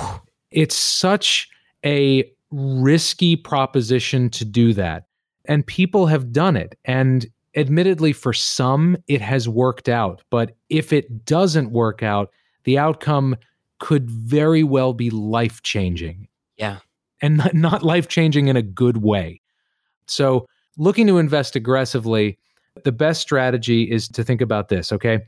It's 0.49 0.75
such 0.75 1.47
a 1.86 2.29
risky 2.49 3.36
proposition 3.36 4.29
to 4.31 4.43
do 4.43 4.73
that 4.73 5.05
and 5.45 5.65
people 5.65 6.07
have 6.07 6.31
done 6.31 6.55
it. 6.55 6.77
And 6.86 7.25
admittedly, 7.55 8.13
for 8.13 8.34
some, 8.34 8.97
it 9.07 9.21
has 9.21 9.47
worked 9.49 9.89
out. 9.89 10.23
But 10.29 10.55
if 10.69 10.93
it 10.93 11.25
doesn't 11.25 11.71
work 11.71 12.03
out, 12.03 12.31
the 12.63 12.77
outcome 12.77 13.36
could 13.82 14.10
very 14.10 14.63
well 14.63 14.94
be 14.94 15.10
life 15.10 15.62
changing. 15.63 16.28
Yeah. 16.56 16.78
And 17.22 17.41
not 17.54 17.84
life 17.84 18.08
changing 18.08 18.48
in 18.48 18.56
a 18.56 18.62
good 18.62 18.98
way. 18.98 19.41
So, 20.06 20.48
looking 20.78 21.08
to 21.08 21.17
invest 21.17 21.56
aggressively, 21.56 22.38
the 22.84 22.91
best 22.91 23.22
strategy 23.22 23.91
is 23.91 24.08
to 24.10 24.24
think 24.24 24.39
about 24.39 24.70
this, 24.70 24.94
okay? 24.94 25.20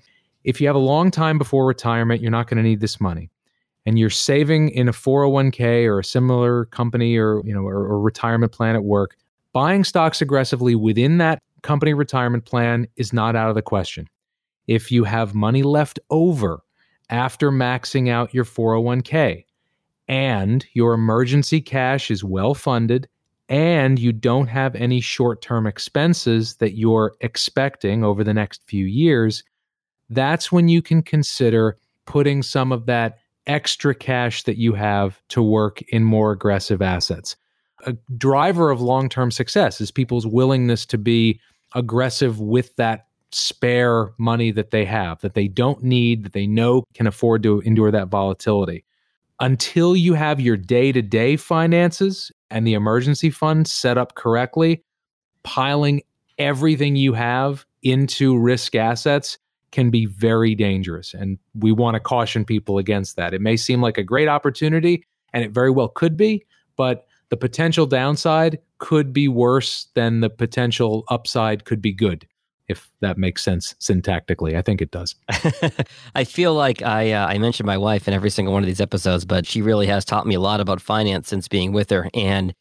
If 0.44 0.62
you 0.62 0.68
have 0.68 0.76
a 0.76 0.80
long 0.80 1.12
time 1.12 1.38
before 1.38 1.66
retirement, 1.66 2.22
you're 2.22 2.32
not 2.32 2.48
going 2.48 2.58
to 2.58 2.64
need 2.64 2.80
this 2.80 3.02
money. 3.02 3.30
And 3.86 4.00
you're 4.00 4.10
saving 4.10 4.70
in 4.70 4.88
a 4.88 4.94
401k 4.94 5.86
or 5.86 6.00
a 6.00 6.04
similar 6.04 6.66
company 6.66 7.18
or, 7.18 7.42
you 7.46 7.54
know, 7.54 7.64
or, 7.64 7.80
or 7.80 8.00
retirement 8.00 8.54
plan 8.54 8.76
at 8.76 8.84
work, 8.84 9.18
buying 9.52 9.84
stocks 9.84 10.22
aggressively 10.22 10.76
within 10.76 11.18
that 11.18 11.40
company 11.64 11.94
retirement 11.94 12.46
plan 12.46 12.88
is 12.96 13.12
not 13.14 13.36
out 13.36 13.50
of 13.50 13.56
the 13.56 13.62
question. 13.62 14.08
If 14.68 14.92
you 14.92 15.04
have 15.04 15.36
money 15.36 15.64
left 15.64 16.00
over 16.10 16.63
after 17.10 17.52
maxing 17.52 18.10
out 18.10 18.34
your 18.34 18.46
401k 18.46 19.46
and 20.08 20.66
your 20.74 20.94
emergency 20.94 21.62
cash 21.62 22.12
is 22.12 22.24
well 22.24 22.54
funded 22.54 23.08
and 23.50 24.00
you 24.00 24.12
don't 24.12 24.48
have 24.48 24.76
any 24.76 25.02
short 25.02 25.42
term 25.42 25.68
expenses 25.68 26.56
that 26.56 26.78
you're 26.78 27.16
expecting 27.22 28.04
over 28.04 28.24
the 28.24 28.34
next 28.34 28.62
few 28.66 28.86
years, 28.86 29.44
that's 30.10 30.52
when 30.52 30.68
you 30.68 30.82
can 30.82 31.02
consider 31.02 31.78
putting 32.06 32.42
some 32.42 32.72
of 32.72 32.86
that 32.86 33.20
extra 33.46 33.94
cash 33.94 34.44
that 34.44 34.58
you 34.58 34.74
have 34.74 35.22
to 35.30 35.42
work 35.42 35.82
in 35.90 36.04
more 36.04 36.32
aggressive 36.32 36.82
assets. 36.82 37.36
A 37.86 37.94
driver 38.18 38.70
of 38.70 38.82
long 38.82 39.10
term 39.10 39.32
success 39.32 39.82
is 39.82 39.92
people's 39.92 40.26
willingness 40.26 40.86
to 40.88 40.98
be 40.98 41.40
aggressive 41.76 42.40
with 42.40 42.76
that 42.78 43.08
spare 43.34 44.14
money 44.18 44.52
that 44.52 44.72
they 44.72 44.86
have, 44.86 45.22
that 45.22 45.34
they 45.34 45.48
don't 45.48 45.84
need, 45.84 46.24
that 46.24 46.34
they 46.34 46.48
know 46.48 46.84
can 46.94 47.08
afford 47.08 47.44
to 47.44 47.62
endure 47.62 47.92
that 47.92 48.08
volatility. 48.08 48.84
Until 49.40 49.96
you 49.96 50.14
have 50.14 50.40
your 50.40 50.58
day 50.58 50.92
to 50.92 51.02
day 51.02 51.36
finances 51.36 52.32
and 52.50 52.66
the 52.66 52.74
emergency 52.74 53.30
fund 53.30 53.68
set 53.68 53.98
up 53.98 54.16
correctly, 54.16 54.84
piling 55.44 56.02
everything 56.38 56.96
you 56.96 57.14
have 57.14 57.66
into 57.82 58.38
risk 58.38 58.76
assets 58.76 59.38
can 59.72 59.90
be 59.90 60.06
very 60.06 60.56
dangerous. 60.56 61.14
And 61.14 61.38
we 61.56 61.72
want 61.72 61.96
to 61.96 62.00
caution 62.00 62.46
people 62.46 62.78
against 62.78 63.16
that. 63.16 63.34
It 63.34 63.42
may 63.42 63.58
seem 63.58 63.82
like 63.82 63.98
a 63.98 64.04
great 64.04 64.28
opportunity, 64.28 65.06
and 65.34 65.44
it 65.44 65.52
very 65.52 65.72
well 65.72 65.90
could 65.90 66.16
be, 66.16 66.46
but 66.78 67.08
the 67.30 67.38
potential 67.38 67.88
downside 67.88 68.60
could 68.78 69.12
be 69.12 69.28
worse 69.28 69.88
than 69.96 70.20
the 70.20 70.30
potential 70.30 71.04
upside 71.10 71.66
could 71.66 71.82
be 71.82 71.92
good 71.92 72.28
if 72.74 72.92
that 73.00 73.18
makes 73.18 73.44
sense 73.44 73.76
syntactically. 73.80 74.58
I 74.58 74.62
think 74.62 74.82
it 74.82 74.92
does. 74.92 75.16
I 76.16 76.24
feel 76.24 76.54
like 76.54 76.82
I 76.82 77.12
uh, 77.12 77.28
I 77.28 77.38
mentioned 77.38 77.68
my 77.68 77.78
wife 77.78 78.08
in 78.08 78.14
every 78.14 78.30
single 78.30 78.54
one 78.54 78.64
of 78.64 78.68
these 78.68 78.82
episodes, 78.82 79.24
but 79.26 79.46
she 79.46 79.62
really 79.62 79.88
has 79.88 80.04
taught 80.04 80.28
me 80.28 80.36
a 80.36 80.40
lot 80.40 80.60
about 80.60 80.82
finance 80.82 81.30
since 81.30 81.48
being 81.48 81.72
with 81.72 81.90
her. 81.92 82.10
And 82.14 82.54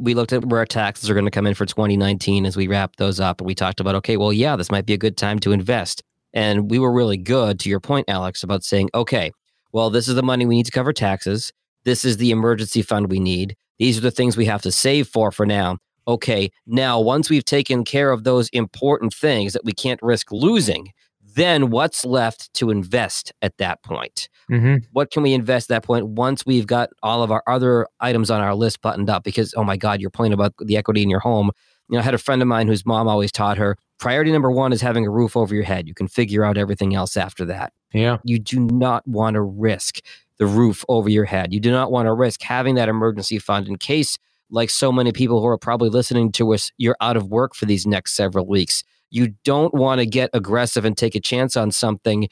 we 0.00 0.14
looked 0.14 0.32
at 0.32 0.44
where 0.44 0.60
our 0.60 0.66
taxes 0.66 1.08
are 1.08 1.14
going 1.14 1.24
to 1.24 1.30
come 1.30 1.46
in 1.46 1.54
for 1.54 1.66
2019 1.66 2.46
as 2.46 2.56
we 2.56 2.66
wrap 2.66 2.96
those 2.96 3.20
up, 3.20 3.40
and 3.40 3.46
we 3.46 3.54
talked 3.54 3.80
about 3.80 3.94
okay, 3.96 4.16
well, 4.16 4.32
yeah, 4.32 4.56
this 4.56 4.70
might 4.70 4.86
be 4.86 4.94
a 4.94 4.98
good 4.98 5.16
time 5.16 5.38
to 5.40 5.52
invest. 5.52 6.02
And 6.32 6.70
we 6.70 6.78
were 6.78 6.92
really 6.92 7.16
good 7.16 7.58
to 7.60 7.68
your 7.68 7.80
point, 7.80 8.08
Alex, 8.08 8.42
about 8.42 8.64
saying, 8.64 8.90
okay, 8.94 9.32
well, 9.72 9.90
this 9.90 10.08
is 10.08 10.14
the 10.14 10.22
money 10.22 10.46
we 10.46 10.56
need 10.56 10.66
to 10.66 10.72
cover 10.72 10.92
taxes. 10.92 11.52
This 11.84 12.04
is 12.04 12.18
the 12.18 12.30
emergency 12.30 12.82
fund 12.82 13.10
we 13.10 13.20
need. 13.20 13.56
These 13.78 13.98
are 13.98 14.02
the 14.02 14.10
things 14.10 14.36
we 14.36 14.44
have 14.44 14.62
to 14.62 14.72
save 14.72 15.08
for 15.08 15.32
for 15.32 15.46
now 15.46 15.78
okay, 16.10 16.50
now 16.66 17.00
once 17.00 17.30
we've 17.30 17.44
taken 17.44 17.84
care 17.84 18.10
of 18.10 18.24
those 18.24 18.48
important 18.50 19.14
things 19.14 19.52
that 19.52 19.64
we 19.64 19.72
can't 19.72 20.00
risk 20.02 20.30
losing, 20.30 20.92
then 21.34 21.70
what's 21.70 22.04
left 22.04 22.52
to 22.54 22.70
invest 22.70 23.32
at 23.42 23.56
that 23.58 23.82
point? 23.82 24.28
Mm-hmm. 24.50 24.76
What 24.92 25.10
can 25.10 25.22
we 25.22 25.32
invest 25.32 25.70
at 25.70 25.76
that 25.76 25.86
point 25.86 26.08
once 26.08 26.44
we've 26.44 26.66
got 26.66 26.90
all 27.02 27.22
of 27.22 27.30
our 27.30 27.42
other 27.46 27.86
items 28.00 28.30
on 28.30 28.40
our 28.40 28.54
list 28.54 28.82
buttoned 28.82 29.08
up? 29.08 29.22
Because, 29.22 29.54
oh 29.56 29.64
my 29.64 29.76
God, 29.76 30.00
your 30.00 30.10
point 30.10 30.34
about 30.34 30.54
the 30.58 30.76
equity 30.76 31.02
in 31.02 31.10
your 31.10 31.20
home. 31.20 31.50
You 31.88 31.96
know, 31.96 32.00
I 32.00 32.04
had 32.04 32.14
a 32.14 32.18
friend 32.18 32.42
of 32.42 32.48
mine 32.48 32.68
whose 32.68 32.86
mom 32.86 33.08
always 33.08 33.32
taught 33.32 33.58
her 33.58 33.76
priority 33.98 34.32
number 34.32 34.50
one 34.50 34.72
is 34.72 34.80
having 34.80 35.06
a 35.06 35.10
roof 35.10 35.36
over 35.36 35.54
your 35.54 35.64
head. 35.64 35.86
You 35.86 35.94
can 35.94 36.08
figure 36.08 36.44
out 36.44 36.56
everything 36.56 36.94
else 36.94 37.16
after 37.16 37.44
that. 37.46 37.72
Yeah. 37.92 38.18
You 38.24 38.38
do 38.38 38.60
not 38.60 39.06
want 39.06 39.34
to 39.34 39.42
risk 39.42 40.00
the 40.38 40.46
roof 40.46 40.84
over 40.88 41.08
your 41.08 41.26
head. 41.26 41.52
You 41.52 41.60
do 41.60 41.70
not 41.70 41.92
want 41.92 42.06
to 42.06 42.12
risk 42.12 42.42
having 42.42 42.74
that 42.76 42.88
emergency 42.88 43.38
fund 43.38 43.68
in 43.68 43.76
case 43.76 44.18
like 44.50 44.70
so 44.70 44.92
many 44.92 45.12
people 45.12 45.40
who 45.40 45.46
are 45.46 45.58
probably 45.58 45.88
listening 45.88 46.32
to 46.32 46.52
us, 46.54 46.70
you're 46.76 46.96
out 47.00 47.16
of 47.16 47.28
work 47.28 47.54
for 47.54 47.66
these 47.66 47.86
next 47.86 48.14
several 48.14 48.46
weeks. 48.46 48.84
You 49.10 49.34
don't 49.44 49.74
want 49.74 50.00
to 50.00 50.06
get 50.06 50.30
aggressive 50.32 50.84
and 50.84 50.96
take 50.96 51.14
a 51.14 51.20
chance 51.20 51.56
on 51.56 51.70
something 51.70 52.28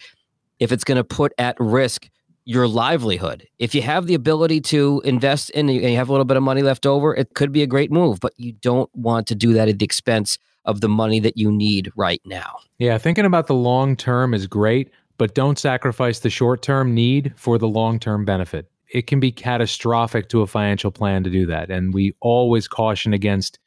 if 0.59 0.73
it's 0.73 0.85
going 0.85 0.97
to 0.97 1.05
put 1.05 1.33
at 1.39 1.57
risk 1.59 2.09
your 2.45 2.67
livelihood. 2.67 3.47
If 3.59 3.75
you 3.75 3.83
have 3.83 4.07
the 4.07 4.15
ability 4.15 4.63
to 4.63 5.03
invest 5.05 5.51
in 5.51 5.69
and 5.69 5.83
you 5.83 5.97
have 5.97 6.09
a 6.09 6.13
little 6.13 6.25
bit 6.25 6.39
of 6.39 6.43
money 6.43 6.63
left 6.63 6.87
over, 6.87 7.15
it 7.15 7.35
could 7.35 7.53
be 7.53 7.63
a 7.63 7.67
great 7.67 7.93
move, 7.93 8.21
but 8.21 8.33
you 8.39 8.53
don't 8.53 8.89
want 8.95 9.27
to 9.27 9.35
do 9.35 9.53
that 9.53 9.69
at 9.69 9.79
the 9.79 9.85
expense 9.85 10.39
of 10.65 10.81
the 10.81 10.89
money 10.89 11.21
that 11.21 11.37
you 11.37 11.53
need 11.53 11.93
right 11.95 12.23
now. 12.25 12.57
Yeah, 12.79 12.97
thinking 12.97 13.27
about 13.27 13.49
the 13.49 13.55
long 13.55 13.97
term 13.97 14.33
is 14.33 14.47
great, 14.47 14.91
but 15.19 15.35
don't 15.35 15.59
sacrifice 15.59 16.21
the 16.21 16.31
short 16.31 16.63
term 16.63 16.95
need 16.95 17.35
for 17.37 17.59
the 17.59 17.69
long 17.69 18.01
term 18.01 18.25
benefit 18.25 18.71
it 18.93 19.07
can 19.07 19.21
be 19.21 19.31
catastrophic 19.31 20.29
to 20.31 20.43
a 20.43 20.47
financial 20.47 20.91
plan 20.91 21.25
to 21.25 21.31
do 21.31 21.47
that. 21.47 21.71
And 21.71 21.93
we 21.93 22.15
always 22.21 22.69
caution 22.69 23.13
against 23.13 23.59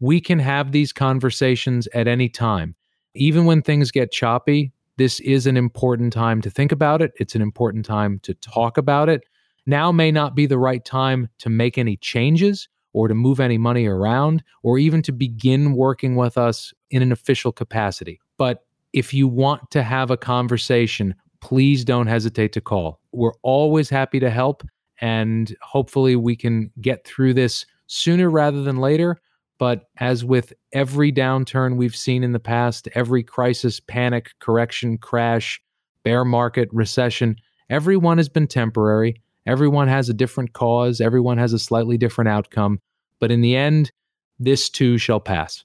we 0.00 0.20
can 0.20 0.38
have 0.38 0.72
these 0.72 0.92
conversations 0.92 1.86
at 1.88 2.08
any 2.08 2.28
time. 2.28 2.74
Even 3.14 3.44
when 3.44 3.62
things 3.62 3.90
get 3.90 4.12
choppy, 4.12 4.72
this 4.96 5.20
is 5.20 5.46
an 5.46 5.56
important 5.56 6.12
time 6.12 6.40
to 6.42 6.50
think 6.50 6.72
about 6.72 7.02
it. 7.02 7.12
It's 7.16 7.34
an 7.34 7.42
important 7.42 7.84
time 7.84 8.20
to 8.24 8.34
talk 8.34 8.76
about 8.78 9.08
it. 9.08 9.22
Now 9.66 9.92
may 9.92 10.10
not 10.10 10.34
be 10.34 10.46
the 10.46 10.58
right 10.58 10.84
time 10.84 11.28
to 11.38 11.50
make 11.50 11.78
any 11.78 11.96
changes 11.96 12.68
or 12.92 13.08
to 13.08 13.14
move 13.14 13.40
any 13.40 13.58
money 13.58 13.86
around 13.86 14.42
or 14.62 14.78
even 14.78 15.02
to 15.02 15.12
begin 15.12 15.74
working 15.74 16.16
with 16.16 16.36
us 16.36 16.72
in 16.90 17.02
an 17.02 17.12
official 17.12 17.52
capacity. 17.52 18.20
But 18.38 18.64
if 18.92 19.14
you 19.14 19.28
want 19.28 19.70
to 19.70 19.82
have 19.82 20.10
a 20.10 20.16
conversation, 20.16 21.14
please 21.40 21.84
don't 21.84 22.06
hesitate 22.06 22.52
to 22.52 22.60
call. 22.60 23.00
We're 23.12 23.32
always 23.42 23.88
happy 23.88 24.20
to 24.20 24.30
help, 24.30 24.62
and 25.00 25.54
hopefully, 25.62 26.16
we 26.16 26.36
can 26.36 26.70
get 26.80 27.04
through 27.04 27.34
this 27.34 27.66
sooner 27.86 28.30
rather 28.30 28.62
than 28.62 28.76
later. 28.76 29.20
But 29.62 29.84
as 29.98 30.24
with 30.24 30.52
every 30.72 31.12
downturn 31.12 31.76
we've 31.76 31.94
seen 31.94 32.24
in 32.24 32.32
the 32.32 32.40
past, 32.40 32.88
every 32.96 33.22
crisis, 33.22 33.78
panic, 33.78 34.30
correction, 34.40 34.98
crash, 34.98 35.62
bear 36.02 36.24
market, 36.24 36.68
recession, 36.72 37.36
everyone 37.70 38.16
has 38.16 38.28
been 38.28 38.48
temporary. 38.48 39.22
Everyone 39.46 39.86
has 39.86 40.08
a 40.08 40.14
different 40.14 40.52
cause. 40.52 41.00
Everyone 41.00 41.38
has 41.38 41.52
a 41.52 41.60
slightly 41.60 41.96
different 41.96 42.28
outcome. 42.28 42.80
But 43.20 43.30
in 43.30 43.40
the 43.40 43.54
end, 43.54 43.92
this 44.40 44.68
too 44.68 44.98
shall 44.98 45.20
pass. 45.20 45.64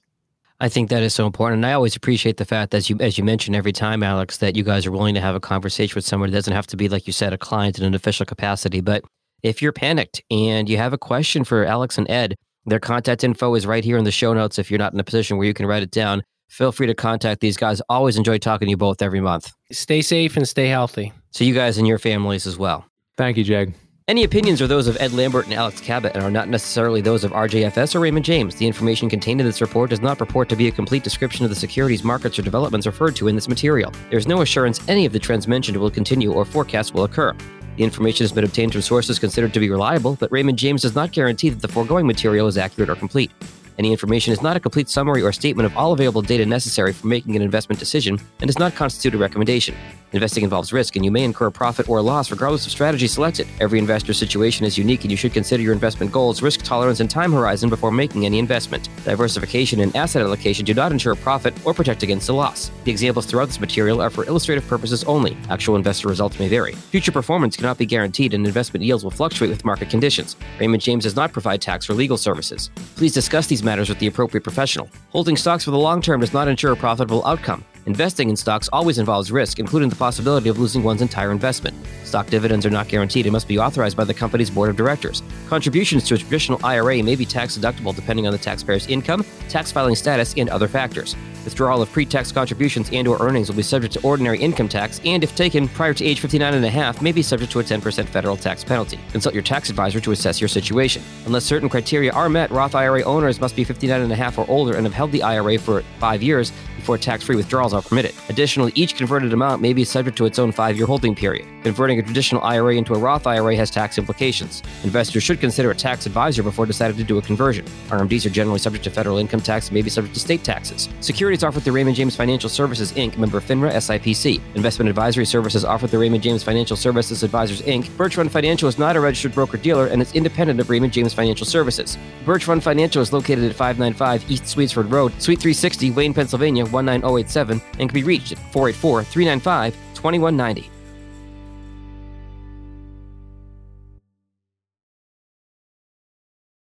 I 0.60 0.68
think 0.68 0.90
that 0.90 1.02
is 1.02 1.12
so 1.12 1.26
important. 1.26 1.56
And 1.56 1.66
I 1.66 1.72
always 1.72 1.96
appreciate 1.96 2.36
the 2.36 2.44
fact 2.44 2.70
that 2.70 2.88
you, 2.88 2.98
as 3.00 3.18
you 3.18 3.24
mentioned 3.24 3.56
every 3.56 3.72
time, 3.72 4.04
Alex, 4.04 4.36
that 4.36 4.54
you 4.54 4.62
guys 4.62 4.86
are 4.86 4.92
willing 4.92 5.16
to 5.16 5.20
have 5.20 5.34
a 5.34 5.40
conversation 5.40 5.96
with 5.96 6.06
someone. 6.06 6.28
It 6.28 6.34
doesn't 6.34 6.54
have 6.54 6.68
to 6.68 6.76
be, 6.76 6.88
like 6.88 7.08
you 7.08 7.12
said, 7.12 7.32
a 7.32 7.38
client 7.38 7.80
in 7.80 7.84
an 7.84 7.96
official 7.96 8.26
capacity. 8.26 8.80
But 8.80 9.02
if 9.42 9.60
you're 9.60 9.72
panicked 9.72 10.22
and 10.30 10.68
you 10.68 10.76
have 10.76 10.92
a 10.92 10.98
question 10.98 11.42
for 11.42 11.64
Alex 11.64 11.98
and 11.98 12.08
Ed, 12.08 12.36
their 12.66 12.80
contact 12.80 13.24
info 13.24 13.54
is 13.54 13.66
right 13.66 13.84
here 13.84 13.98
in 13.98 14.04
the 14.04 14.12
show 14.12 14.34
notes 14.34 14.58
if 14.58 14.70
you're 14.70 14.78
not 14.78 14.92
in 14.92 15.00
a 15.00 15.04
position 15.04 15.36
where 15.36 15.46
you 15.46 15.54
can 15.54 15.66
write 15.66 15.82
it 15.82 15.90
down. 15.90 16.22
Feel 16.48 16.72
free 16.72 16.86
to 16.86 16.94
contact 16.94 17.40
these 17.40 17.56
guys. 17.56 17.82
Always 17.88 18.16
enjoy 18.16 18.38
talking 18.38 18.66
to 18.66 18.70
you 18.70 18.76
both 18.76 19.02
every 19.02 19.20
month. 19.20 19.52
Stay 19.70 20.02
safe 20.02 20.36
and 20.36 20.48
stay 20.48 20.68
healthy. 20.68 21.12
So, 21.30 21.44
you 21.44 21.54
guys 21.54 21.78
and 21.78 21.86
your 21.86 21.98
families 21.98 22.46
as 22.46 22.56
well. 22.56 22.86
Thank 23.16 23.36
you, 23.36 23.44
Jag. 23.44 23.74
Any 24.08 24.24
opinions 24.24 24.62
are 24.62 24.66
those 24.66 24.86
of 24.86 24.96
Ed 25.00 25.12
Lambert 25.12 25.44
and 25.44 25.52
Alex 25.52 25.82
Cabot 25.82 26.14
and 26.14 26.24
are 26.24 26.30
not 26.30 26.48
necessarily 26.48 27.02
those 27.02 27.24
of 27.24 27.32
RJFS 27.32 27.94
or 27.94 28.00
Raymond 28.00 28.24
James. 28.24 28.54
The 28.54 28.66
information 28.66 29.10
contained 29.10 29.38
in 29.38 29.46
this 29.46 29.60
report 29.60 29.90
does 29.90 30.00
not 30.00 30.16
purport 30.16 30.48
to 30.48 30.56
be 30.56 30.66
a 30.66 30.72
complete 30.72 31.04
description 31.04 31.44
of 31.44 31.50
the 31.50 31.54
securities, 31.54 32.02
markets, 32.02 32.38
or 32.38 32.42
developments 32.42 32.86
referred 32.86 33.14
to 33.16 33.28
in 33.28 33.34
this 33.34 33.48
material. 33.48 33.92
There 34.08 34.18
is 34.18 34.26
no 34.26 34.40
assurance 34.40 34.80
any 34.88 35.04
of 35.04 35.12
the 35.12 35.18
trends 35.18 35.46
mentioned 35.46 35.76
will 35.76 35.90
continue 35.90 36.32
or 36.32 36.46
forecasts 36.46 36.94
will 36.94 37.04
occur. 37.04 37.36
The 37.78 37.84
information 37.84 38.24
has 38.24 38.32
been 38.32 38.42
obtained 38.42 38.72
from 38.72 38.82
sources 38.82 39.20
considered 39.20 39.54
to 39.54 39.60
be 39.60 39.70
reliable, 39.70 40.16
but 40.16 40.32
Raymond 40.32 40.58
James 40.58 40.82
does 40.82 40.96
not 40.96 41.12
guarantee 41.12 41.48
that 41.50 41.62
the 41.62 41.68
foregoing 41.68 42.08
material 42.08 42.48
is 42.48 42.58
accurate 42.58 42.90
or 42.90 42.96
complete. 42.96 43.30
Any 43.78 43.92
information 43.92 44.32
is 44.32 44.42
not 44.42 44.56
a 44.56 44.60
complete 44.60 44.88
summary 44.88 45.22
or 45.22 45.30
statement 45.30 45.64
of 45.64 45.76
all 45.76 45.92
available 45.92 46.20
data 46.20 46.44
necessary 46.44 46.92
for 46.92 47.06
making 47.06 47.36
an 47.36 47.42
investment 47.42 47.78
decision 47.78 48.18
and 48.40 48.48
does 48.48 48.58
not 48.58 48.74
constitute 48.74 49.14
a 49.14 49.18
recommendation. 49.18 49.76
Investing 50.12 50.42
involves 50.42 50.72
risk, 50.72 50.96
and 50.96 51.04
you 51.04 51.10
may 51.10 51.22
incur 51.22 51.46
a 51.46 51.52
profit 51.52 51.86
or 51.86 52.00
loss 52.00 52.30
regardless 52.30 52.64
of 52.64 52.72
strategy 52.72 53.06
selected. 53.06 53.46
Every 53.60 53.78
investor 53.78 54.14
situation 54.14 54.64
is 54.64 54.78
unique, 54.78 55.02
and 55.02 55.10
you 55.10 55.16
should 55.18 55.34
consider 55.34 55.62
your 55.62 55.74
investment 55.74 56.10
goals, 56.12 56.40
risk 56.40 56.62
tolerance, 56.62 57.00
and 57.00 57.10
time 57.10 57.30
horizon 57.30 57.68
before 57.68 57.90
making 57.90 58.24
any 58.24 58.38
investment. 58.38 58.88
Diversification 59.04 59.80
and 59.80 59.94
asset 59.94 60.22
allocation 60.22 60.64
do 60.64 60.72
not 60.72 60.92
ensure 60.92 61.14
profit 61.14 61.54
or 61.66 61.74
protect 61.74 62.02
against 62.02 62.30
a 62.30 62.32
loss. 62.32 62.70
The 62.84 62.90
examples 62.90 63.26
throughout 63.26 63.48
this 63.48 63.60
material 63.60 64.00
are 64.00 64.08
for 64.08 64.24
illustrative 64.24 64.66
purposes 64.66 65.04
only. 65.04 65.36
Actual 65.50 65.76
investor 65.76 66.08
results 66.08 66.38
may 66.38 66.48
vary. 66.48 66.72
Future 66.72 67.12
performance 67.12 67.56
cannot 67.56 67.76
be 67.76 67.84
guaranteed, 67.84 68.32
and 68.32 68.46
investment 68.46 68.82
yields 68.84 69.04
will 69.04 69.10
fluctuate 69.10 69.50
with 69.50 69.64
market 69.66 69.90
conditions. 69.90 70.36
Raymond 70.58 70.82
James 70.82 71.04
does 71.04 71.16
not 71.16 71.32
provide 71.32 71.60
tax 71.60 71.90
or 71.90 71.92
legal 71.92 72.16
services. 72.16 72.70
Please 72.96 73.12
discuss 73.12 73.46
these 73.46 73.62
matters 73.62 73.90
with 73.90 73.98
the 73.98 74.06
appropriate 74.06 74.42
professional. 74.42 74.88
Holding 75.10 75.36
stocks 75.36 75.64
for 75.64 75.70
the 75.70 75.78
long 75.78 76.00
term 76.00 76.20
does 76.20 76.32
not 76.32 76.48
ensure 76.48 76.72
a 76.72 76.76
profitable 76.76 77.26
outcome. 77.26 77.62
Investing 77.88 78.28
in 78.28 78.36
stocks 78.36 78.68
always 78.70 78.98
involves 78.98 79.32
risk, 79.32 79.58
including 79.58 79.88
the 79.88 79.96
possibility 79.96 80.50
of 80.50 80.58
losing 80.58 80.82
one's 80.82 81.00
entire 81.00 81.30
investment. 81.32 81.74
Stock 82.04 82.26
dividends 82.26 82.66
are 82.66 82.70
not 82.70 82.86
guaranteed 82.86 83.24
and 83.24 83.32
must 83.32 83.48
be 83.48 83.58
authorized 83.58 83.96
by 83.96 84.04
the 84.04 84.12
company's 84.12 84.50
board 84.50 84.68
of 84.68 84.76
directors. 84.76 85.22
Contributions 85.48 86.04
to 86.04 86.14
a 86.14 86.18
traditional 86.18 86.60
IRA 86.62 87.02
may 87.02 87.16
be 87.16 87.24
tax 87.24 87.56
deductible 87.56 87.96
depending 87.96 88.26
on 88.26 88.32
the 88.32 88.38
taxpayer's 88.38 88.86
income, 88.88 89.24
tax 89.48 89.72
filing 89.72 89.94
status, 89.94 90.34
and 90.36 90.50
other 90.50 90.68
factors. 90.68 91.16
Withdrawal 91.44 91.80
of 91.80 91.90
pre-tax 91.90 92.30
contributions 92.30 92.90
and 92.92 93.08
or 93.08 93.16
earnings 93.22 93.48
will 93.48 93.56
be 93.56 93.62
subject 93.62 93.94
to 93.94 94.02
ordinary 94.02 94.38
income 94.38 94.68
tax 94.68 95.00
and 95.06 95.24
if 95.24 95.34
taken 95.34 95.66
prior 95.66 95.94
to 95.94 96.04
age 96.04 96.20
59 96.20 96.52
and 96.52 96.66
a 96.66 96.68
half 96.68 97.00
may 97.00 97.10
be 97.10 97.22
subject 97.22 97.50
to 97.52 97.60
a 97.60 97.62
10% 97.62 98.04
federal 98.06 98.36
tax 98.36 98.62
penalty. 98.62 99.00
Consult 99.12 99.34
your 99.34 99.42
tax 99.42 99.70
advisor 99.70 99.98
to 99.98 100.12
assess 100.12 100.42
your 100.42 100.48
situation. 100.48 101.02
Unless 101.24 101.44
certain 101.44 101.70
criteria 101.70 102.12
are 102.12 102.28
met, 102.28 102.50
Roth 102.50 102.74
IRA 102.74 103.02
owners 103.04 103.40
must 103.40 103.56
be 103.56 103.64
59 103.64 104.02
and 104.02 104.12
a 104.12 104.16
half 104.16 104.36
or 104.36 104.44
older 104.46 104.76
and 104.76 104.84
have 104.84 104.92
held 104.92 105.10
the 105.10 105.22
IRA 105.22 105.58
for 105.58 105.80
5 106.00 106.22
years 106.22 106.52
before 106.78 106.98
tax-free 106.98 107.36
withdrawals 107.36 107.74
are 107.74 107.82
permitted. 107.82 108.14
Additionally, 108.28 108.72
each 108.74 108.96
converted 108.96 109.32
amount 109.32 109.60
may 109.60 109.72
be 109.72 109.84
subject 109.84 110.16
to 110.16 110.26
its 110.26 110.38
own 110.38 110.52
5-year 110.52 110.86
holding 110.86 111.14
period. 111.14 111.46
Converting 111.62 111.98
a 111.98 112.02
traditional 112.02 112.42
IRA 112.42 112.76
into 112.76 112.94
a 112.94 112.98
Roth 112.98 113.26
IRA 113.26 113.54
has 113.56 113.70
tax 113.70 113.98
implications. 113.98 114.62
Investors 114.84 115.22
should 115.22 115.40
consider 115.40 115.70
a 115.70 115.74
tax 115.74 116.06
advisor 116.06 116.42
before 116.42 116.66
deciding 116.66 116.96
to 116.96 117.04
do 117.04 117.18
a 117.18 117.22
conversion. 117.22 117.64
RMDs 117.88 118.24
are 118.26 118.30
generally 118.30 118.58
subject 118.58 118.84
to 118.84 118.90
federal 118.90 119.18
income 119.18 119.40
tax 119.40 119.68
and 119.68 119.74
may 119.74 119.82
be 119.82 119.90
subject 119.90 120.14
to 120.14 120.20
state 120.20 120.44
taxes. 120.44 120.88
Securities 121.00 121.44
offered 121.44 121.62
through 121.64 121.74
Raymond 121.74 121.96
James 121.96 122.16
Financial 122.16 122.48
Services 122.48 122.92
Inc., 122.92 123.18
member 123.18 123.40
FINRA 123.40 123.72
SIPC. 123.72 124.40
Investment 124.54 124.88
advisory 124.88 125.26
services 125.26 125.64
offered 125.64 125.90
through 125.90 126.00
Raymond 126.00 126.22
James 126.22 126.42
Financial 126.42 126.76
Services 126.76 127.22
Advisors 127.22 127.60
Inc. 127.62 127.94
Birch 127.96 128.16
Run 128.16 128.28
Financial 128.28 128.68
is 128.68 128.78
not 128.78 128.96
a 128.96 129.00
registered 129.00 129.34
broker 129.34 129.56
dealer 129.56 129.86
and 129.88 130.00
is 130.00 130.14
independent 130.14 130.60
of 130.60 130.70
Raymond 130.70 130.92
James 130.92 131.12
Financial 131.12 131.46
Services. 131.46 131.98
Birch 132.24 132.46
Run 132.46 132.60
Financial 132.60 133.02
is 133.02 133.12
located 133.12 133.44
at 133.44 133.56
595 133.56 134.30
East 134.30 134.44
Swedesford 134.44 134.90
Road, 134.92 135.12
Suite 135.20 135.40
360, 135.40 135.90
Wayne, 135.90 136.14
Pennsylvania 136.14 136.64
19087, 136.72 137.60
and 137.78 137.88
can 137.88 137.94
be 137.94 138.04
reached 138.04 138.32
at 138.32 138.38
484 138.52 139.04
395 139.04 139.74
2190. 139.94 140.70